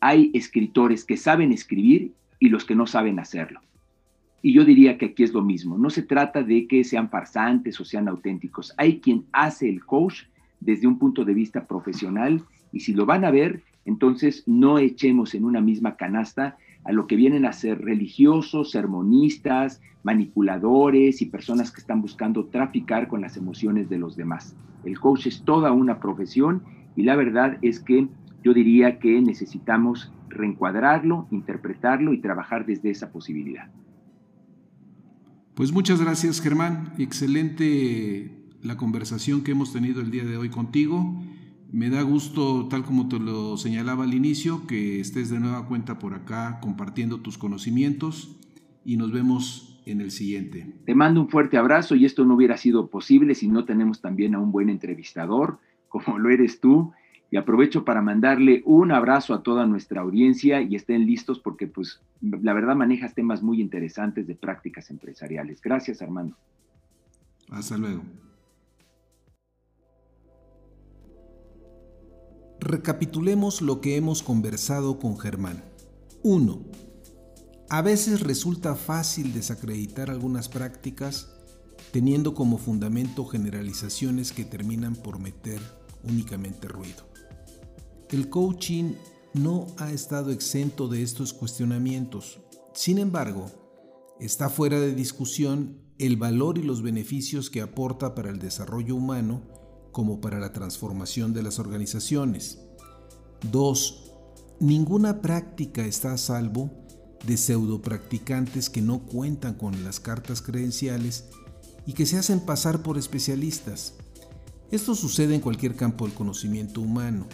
Hay 0.00 0.30
escritores 0.34 1.04
que 1.04 1.16
saben 1.16 1.52
escribir 1.52 2.12
y 2.38 2.48
los 2.48 2.64
que 2.64 2.74
no 2.74 2.86
saben 2.86 3.18
hacerlo. 3.18 3.60
Y 4.44 4.52
yo 4.52 4.62
diría 4.66 4.98
que 4.98 5.06
aquí 5.06 5.22
es 5.22 5.32
lo 5.32 5.40
mismo. 5.40 5.78
No 5.78 5.88
se 5.88 6.02
trata 6.02 6.42
de 6.42 6.66
que 6.66 6.84
sean 6.84 7.08
farsantes 7.08 7.80
o 7.80 7.84
sean 7.86 8.08
auténticos. 8.08 8.74
Hay 8.76 9.00
quien 9.00 9.24
hace 9.32 9.70
el 9.70 9.82
coach 9.86 10.24
desde 10.60 10.86
un 10.86 10.98
punto 10.98 11.24
de 11.24 11.32
vista 11.32 11.66
profesional 11.66 12.42
y 12.70 12.80
si 12.80 12.92
lo 12.92 13.06
van 13.06 13.24
a 13.24 13.30
ver, 13.30 13.62
entonces 13.86 14.42
no 14.46 14.78
echemos 14.78 15.34
en 15.34 15.46
una 15.46 15.62
misma 15.62 15.96
canasta 15.96 16.58
a 16.84 16.92
lo 16.92 17.06
que 17.06 17.16
vienen 17.16 17.46
a 17.46 17.54
ser 17.54 17.80
religiosos, 17.80 18.72
sermonistas, 18.72 19.80
manipuladores 20.02 21.22
y 21.22 21.24
personas 21.24 21.72
que 21.72 21.80
están 21.80 22.02
buscando 22.02 22.44
traficar 22.44 23.08
con 23.08 23.22
las 23.22 23.38
emociones 23.38 23.88
de 23.88 23.96
los 23.96 24.14
demás. 24.14 24.54
El 24.84 25.00
coach 25.00 25.26
es 25.26 25.40
toda 25.40 25.72
una 25.72 26.00
profesión 26.00 26.62
y 26.96 27.04
la 27.04 27.16
verdad 27.16 27.56
es 27.62 27.80
que 27.80 28.08
yo 28.42 28.52
diría 28.52 28.98
que 28.98 29.22
necesitamos 29.22 30.12
reencuadrarlo, 30.28 31.28
interpretarlo 31.30 32.12
y 32.12 32.18
trabajar 32.18 32.66
desde 32.66 32.90
esa 32.90 33.10
posibilidad. 33.10 33.70
Pues 35.54 35.70
muchas 35.70 36.00
gracias 36.00 36.40
Germán, 36.40 36.94
excelente 36.98 38.50
la 38.60 38.76
conversación 38.76 39.44
que 39.44 39.52
hemos 39.52 39.72
tenido 39.72 40.00
el 40.00 40.10
día 40.10 40.24
de 40.24 40.36
hoy 40.36 40.50
contigo. 40.50 41.22
Me 41.70 41.90
da 41.90 42.02
gusto, 42.02 42.66
tal 42.66 42.82
como 42.82 43.08
te 43.08 43.20
lo 43.20 43.56
señalaba 43.56 44.02
al 44.02 44.14
inicio, 44.14 44.66
que 44.66 44.98
estés 44.98 45.30
de 45.30 45.38
nueva 45.38 45.68
cuenta 45.68 46.00
por 46.00 46.14
acá 46.14 46.58
compartiendo 46.60 47.20
tus 47.20 47.38
conocimientos 47.38 48.36
y 48.84 48.96
nos 48.96 49.12
vemos 49.12 49.80
en 49.86 50.00
el 50.00 50.10
siguiente. 50.10 50.74
Te 50.86 50.96
mando 50.96 51.20
un 51.20 51.28
fuerte 51.28 51.56
abrazo 51.56 51.94
y 51.94 52.04
esto 52.04 52.24
no 52.24 52.34
hubiera 52.34 52.56
sido 52.56 52.88
posible 52.90 53.36
si 53.36 53.46
no 53.46 53.64
tenemos 53.64 54.00
también 54.00 54.34
a 54.34 54.40
un 54.40 54.50
buen 54.50 54.68
entrevistador 54.68 55.60
como 55.88 56.18
lo 56.18 56.30
eres 56.30 56.58
tú 56.58 56.90
y 57.34 57.36
aprovecho 57.36 57.84
para 57.84 58.00
mandarle 58.00 58.62
un 58.64 58.92
abrazo 58.92 59.34
a 59.34 59.42
toda 59.42 59.66
nuestra 59.66 60.02
audiencia 60.02 60.62
y 60.62 60.76
estén 60.76 61.04
listos 61.04 61.40
porque 61.40 61.66
pues 61.66 62.00
la 62.20 62.52
verdad 62.52 62.76
manejas 62.76 63.12
temas 63.12 63.42
muy 63.42 63.60
interesantes 63.60 64.28
de 64.28 64.36
prácticas 64.36 64.88
empresariales. 64.88 65.60
Gracias 65.60 66.00
Armando. 66.00 66.36
Hasta 67.50 67.76
luego. 67.76 68.04
Recapitulemos 72.60 73.62
lo 73.62 73.80
que 73.80 73.96
hemos 73.96 74.22
conversado 74.22 75.00
con 75.00 75.18
Germán. 75.18 75.64
1. 76.22 76.62
A 77.68 77.82
veces 77.82 78.20
resulta 78.20 78.76
fácil 78.76 79.32
desacreditar 79.32 80.08
algunas 80.08 80.48
prácticas 80.48 81.36
teniendo 81.90 82.32
como 82.32 82.58
fundamento 82.58 83.24
generalizaciones 83.24 84.30
que 84.30 84.44
terminan 84.44 84.94
por 84.94 85.18
meter 85.18 85.60
únicamente 86.04 86.68
ruido. 86.68 87.13
El 88.14 88.30
coaching 88.30 88.92
no 89.32 89.66
ha 89.76 89.90
estado 89.90 90.30
exento 90.30 90.86
de 90.86 91.02
estos 91.02 91.32
cuestionamientos. 91.32 92.38
Sin 92.72 92.98
embargo, 92.98 93.50
está 94.20 94.48
fuera 94.50 94.78
de 94.78 94.94
discusión 94.94 95.80
el 95.98 96.16
valor 96.16 96.56
y 96.56 96.62
los 96.62 96.80
beneficios 96.80 97.50
que 97.50 97.60
aporta 97.60 98.14
para 98.14 98.30
el 98.30 98.38
desarrollo 98.38 98.94
humano 98.94 99.42
como 99.90 100.20
para 100.20 100.38
la 100.38 100.52
transformación 100.52 101.32
de 101.34 101.42
las 101.42 101.58
organizaciones. 101.58 102.60
2. 103.50 104.12
Ninguna 104.60 105.20
práctica 105.20 105.84
está 105.84 106.12
a 106.12 106.16
salvo 106.16 106.70
de 107.26 107.36
pseudopracticantes 107.36 108.70
que 108.70 108.80
no 108.80 109.06
cuentan 109.06 109.54
con 109.54 109.82
las 109.82 109.98
cartas 109.98 110.40
credenciales 110.40 111.24
y 111.84 111.94
que 111.94 112.06
se 112.06 112.18
hacen 112.18 112.38
pasar 112.38 112.80
por 112.80 112.96
especialistas. 112.96 113.94
Esto 114.70 114.94
sucede 114.94 115.34
en 115.34 115.40
cualquier 115.40 115.74
campo 115.74 116.06
del 116.06 116.14
conocimiento 116.14 116.80
humano. 116.80 117.26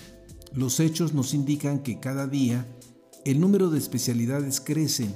Los 0.53 0.81
hechos 0.81 1.15
nos 1.15 1.33
indican 1.33 1.81
que 1.81 2.01
cada 2.01 2.27
día 2.27 2.67
el 3.25 3.41
número 3.41 3.71
de 3.71 3.79
especialidades 3.79 4.61
crece 4.61 5.15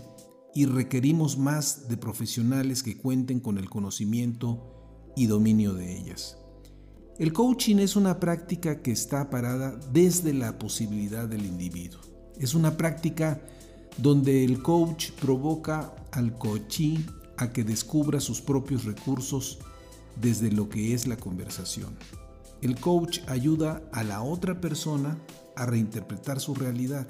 y 0.55 0.67
requerimos 0.67 1.37
más 1.37 1.89
de 1.89 1.97
profesionales 1.97 2.85
que 2.85 2.97
cuenten 2.97 3.41
con 3.41 3.59
el 3.59 3.69
conocimiento 3.69 5.13
y 5.17 5.27
dominio 5.27 5.75
de 5.75 5.99
ellas. 5.99 6.39
El 7.19 7.33
coaching 7.33 7.77
es 7.77 7.97
una 7.97 8.21
práctica 8.21 8.81
que 8.81 8.93
está 8.93 9.29
parada 9.29 9.79
desde 9.93 10.33
la 10.33 10.57
posibilidad 10.57 11.29
del 11.29 11.45
individuo. 11.45 12.01
Es 12.39 12.55
una 12.55 12.77
práctica 12.77 13.41
donde 13.99 14.45
el 14.45 14.63
coach 14.63 15.11
provoca 15.21 15.95
al 16.13 16.39
coachee 16.39 17.05
a 17.39 17.53
que 17.53 17.65
descubra 17.65 18.21
sus 18.21 18.41
propios 18.41 18.85
recursos 18.85 19.59
desde 20.21 20.53
lo 20.53 20.69
que 20.69 20.95
es 20.95 21.09
la 21.09 21.17
conversación. 21.17 21.97
El 22.63 22.81
coach 22.81 23.21
ayuda 23.27 23.83
a 23.93 24.05
la 24.05 24.23
otra 24.23 24.61
persona 24.61 25.19
a 25.57 25.67
reinterpretar 25.67 26.41
su 26.41 26.55
realidad. 26.55 27.07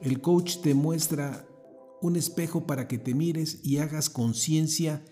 El 0.00 0.20
coach 0.20 0.58
te 0.62 0.74
muestra 0.74 1.46
un 2.00 2.16
espejo 2.16 2.66
para 2.66 2.86
que 2.88 2.98
te 2.98 3.14
mires 3.14 3.60
y 3.64 3.78
hagas 3.78 4.10
conciencia 4.10 5.04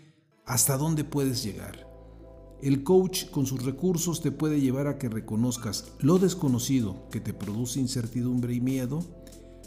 hasta 0.44 0.77
dónde 0.77 1.05
puedes 1.05 1.42
llegar. 1.42 1.87
El 2.62 2.85
coach 2.85 3.29
con 3.31 3.46
sus 3.46 3.64
recursos 3.64 4.22
te 4.22 4.33
puede 4.33 4.61
llevar 4.61 4.87
a 4.87 4.99
que 4.99 5.09
reconozcas 5.09 5.92
lo 5.99 6.18
desconocido 6.18 7.09
que 7.11 7.20
te 7.20 7.35
produce 7.35 7.81
incertidumbre 7.81 8.55
y 8.55 8.61
miedo, 8.61 9.05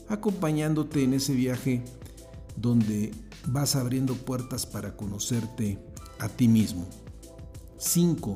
acompañándote 0.07 1.03
en 1.03 1.13
ese 1.13 1.33
viaje 1.33 1.83
donde 2.55 3.11
vas 3.47 3.75
abriendo 3.75 4.15
puertas 4.15 4.65
para 4.65 4.97
conocerte 4.97 5.77
a 6.19 6.29
ti 6.29 6.47
mismo. 6.47 6.87
5. 7.77 8.35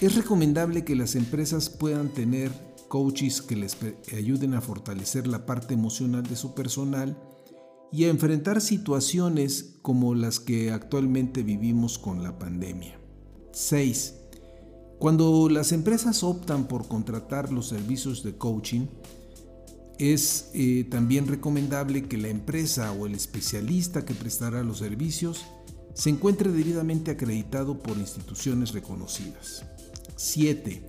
Es 0.00 0.14
recomendable 0.14 0.82
que 0.82 0.96
las 0.96 1.14
empresas 1.14 1.68
puedan 1.68 2.08
tener 2.08 2.50
coaches 2.88 3.42
que 3.42 3.54
les 3.54 3.76
ayuden 4.16 4.54
a 4.54 4.62
fortalecer 4.62 5.26
la 5.26 5.44
parte 5.44 5.74
emocional 5.74 6.22
de 6.22 6.36
su 6.36 6.54
personal 6.54 7.18
y 7.92 8.04
a 8.04 8.08
enfrentar 8.08 8.62
situaciones 8.62 9.76
como 9.82 10.14
las 10.14 10.40
que 10.40 10.70
actualmente 10.70 11.42
vivimos 11.42 11.98
con 11.98 12.22
la 12.22 12.38
pandemia. 12.38 12.98
6. 13.52 14.14
Cuando 14.98 15.50
las 15.50 15.70
empresas 15.72 16.22
optan 16.22 16.66
por 16.66 16.88
contratar 16.88 17.52
los 17.52 17.68
servicios 17.68 18.22
de 18.22 18.38
coaching, 18.38 18.86
es 19.98 20.50
eh, 20.54 20.86
también 20.90 21.26
recomendable 21.26 22.08
que 22.08 22.16
la 22.16 22.28
empresa 22.28 22.90
o 22.92 23.04
el 23.04 23.14
especialista 23.14 24.06
que 24.06 24.14
prestará 24.14 24.62
los 24.62 24.78
servicios 24.78 25.44
se 25.92 26.08
encuentre 26.08 26.50
debidamente 26.50 27.10
acreditado 27.10 27.78
por 27.78 27.98
instituciones 27.98 28.72
reconocidas. 28.72 29.66
7. 30.20 30.82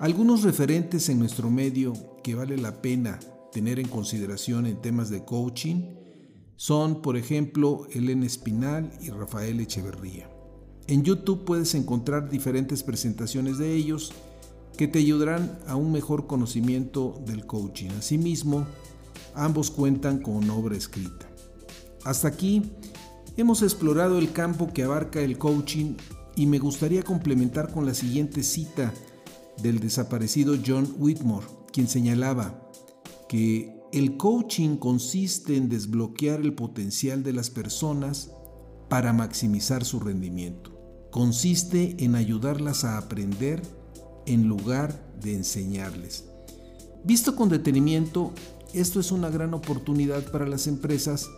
Algunos 0.00 0.42
referentes 0.42 1.08
en 1.08 1.20
nuestro 1.20 1.48
medio 1.48 1.92
que 2.24 2.34
vale 2.34 2.56
la 2.56 2.82
pena 2.82 3.20
tener 3.52 3.78
en 3.78 3.86
consideración 3.86 4.66
en 4.66 4.82
temas 4.82 5.10
de 5.10 5.24
coaching 5.24 5.94
son, 6.56 7.00
por 7.00 7.16
ejemplo, 7.16 7.86
Elena 7.92 8.26
Espinal 8.26 8.90
y 9.00 9.10
Rafael 9.10 9.60
Echeverría. 9.60 10.28
En 10.88 11.04
YouTube 11.04 11.44
puedes 11.44 11.72
encontrar 11.76 12.28
diferentes 12.28 12.82
presentaciones 12.82 13.58
de 13.58 13.76
ellos 13.76 14.12
que 14.76 14.88
te 14.88 14.98
ayudarán 14.98 15.60
a 15.68 15.76
un 15.76 15.92
mejor 15.92 16.26
conocimiento 16.26 17.22
del 17.26 17.46
coaching. 17.46 17.90
Asimismo, 17.96 18.66
ambos 19.36 19.70
cuentan 19.70 20.18
con 20.18 20.50
obra 20.50 20.76
escrita. 20.76 21.30
Hasta 22.04 22.26
aquí 22.26 22.72
hemos 23.36 23.62
explorado 23.62 24.18
el 24.18 24.32
campo 24.32 24.72
que 24.72 24.82
abarca 24.82 25.20
el 25.20 25.38
coaching 25.38 25.94
y 26.38 26.46
me 26.46 26.58
gustaría 26.58 27.02
complementar 27.02 27.72
con 27.72 27.84
la 27.84 27.92
siguiente 27.92 28.42
cita 28.42 28.94
del 29.62 29.80
desaparecido 29.80 30.56
John 30.64 30.94
Whitmore, 30.98 31.46
quien 31.72 31.88
señalaba 31.88 32.70
que 33.28 33.74
el 33.92 34.16
coaching 34.16 34.76
consiste 34.76 35.56
en 35.56 35.68
desbloquear 35.68 36.40
el 36.40 36.54
potencial 36.54 37.22
de 37.22 37.34
las 37.34 37.50
personas 37.50 38.30
para 38.88 39.12
maximizar 39.12 39.84
su 39.84 40.00
rendimiento 40.00 40.78
consiste 41.10 41.96
en 42.04 42.14
ayudarlas 42.14 42.84
a 42.84 42.98
aprender 42.98 43.62
en 44.26 44.46
lugar 44.46 45.12
de 45.20 45.34
enseñarles. 45.34 46.26
Visto 47.04 47.34
con 47.34 47.48
detenimiento, 47.48 48.32
esto 48.74 49.00
es 49.00 49.10
una 49.10 49.30
gran 49.30 49.54
oportunidad 49.54 50.30
para 50.30 50.46
las 50.46 50.66
empresas 50.66 51.28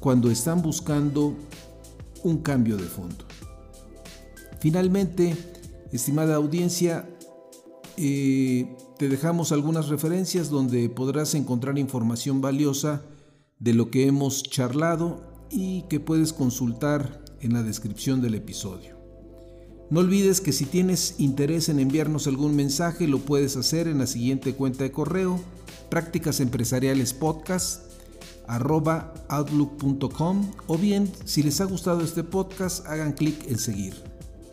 cuando 0.00 0.30
están 0.30 0.62
buscando 0.62 1.34
un 2.22 2.38
cambio 2.38 2.76
de 2.76 2.84
fondo. 2.84 3.24
Finalmente, 4.60 5.36
estimada 5.92 6.34
audiencia, 6.36 7.08
eh, 7.96 8.76
te 8.98 9.08
dejamos 9.08 9.52
algunas 9.52 9.88
referencias 9.88 10.50
donde 10.50 10.88
podrás 10.88 11.34
encontrar 11.34 11.78
información 11.78 12.40
valiosa 12.40 13.02
de 13.58 13.74
lo 13.74 13.90
que 13.90 14.06
hemos 14.06 14.42
charlado 14.42 15.20
y 15.50 15.82
que 15.82 16.00
puedes 16.00 16.32
consultar 16.32 17.24
en 17.40 17.52
la 17.52 17.62
descripción 17.62 18.20
del 18.20 18.34
episodio. 18.34 18.98
No 19.90 20.00
olvides 20.00 20.40
que 20.40 20.52
si 20.52 20.66
tienes 20.66 21.14
interés 21.18 21.68
en 21.70 21.80
enviarnos 21.80 22.26
algún 22.26 22.54
mensaje 22.54 23.08
lo 23.08 23.20
puedes 23.20 23.56
hacer 23.56 23.88
en 23.88 23.98
la 23.98 24.06
siguiente 24.06 24.52
cuenta 24.54 24.84
de 24.84 24.92
correo 24.92 25.40
prácticas 25.88 26.40
empresariales 26.40 27.16
outlook.com 29.28 30.50
o 30.66 30.78
bien 30.78 31.10
si 31.24 31.42
les 31.42 31.60
ha 31.60 31.64
gustado 31.64 32.02
este 32.02 32.22
podcast 32.22 32.86
hagan 32.86 33.12
clic 33.12 33.50
en 33.50 33.58
seguir. 33.58 34.07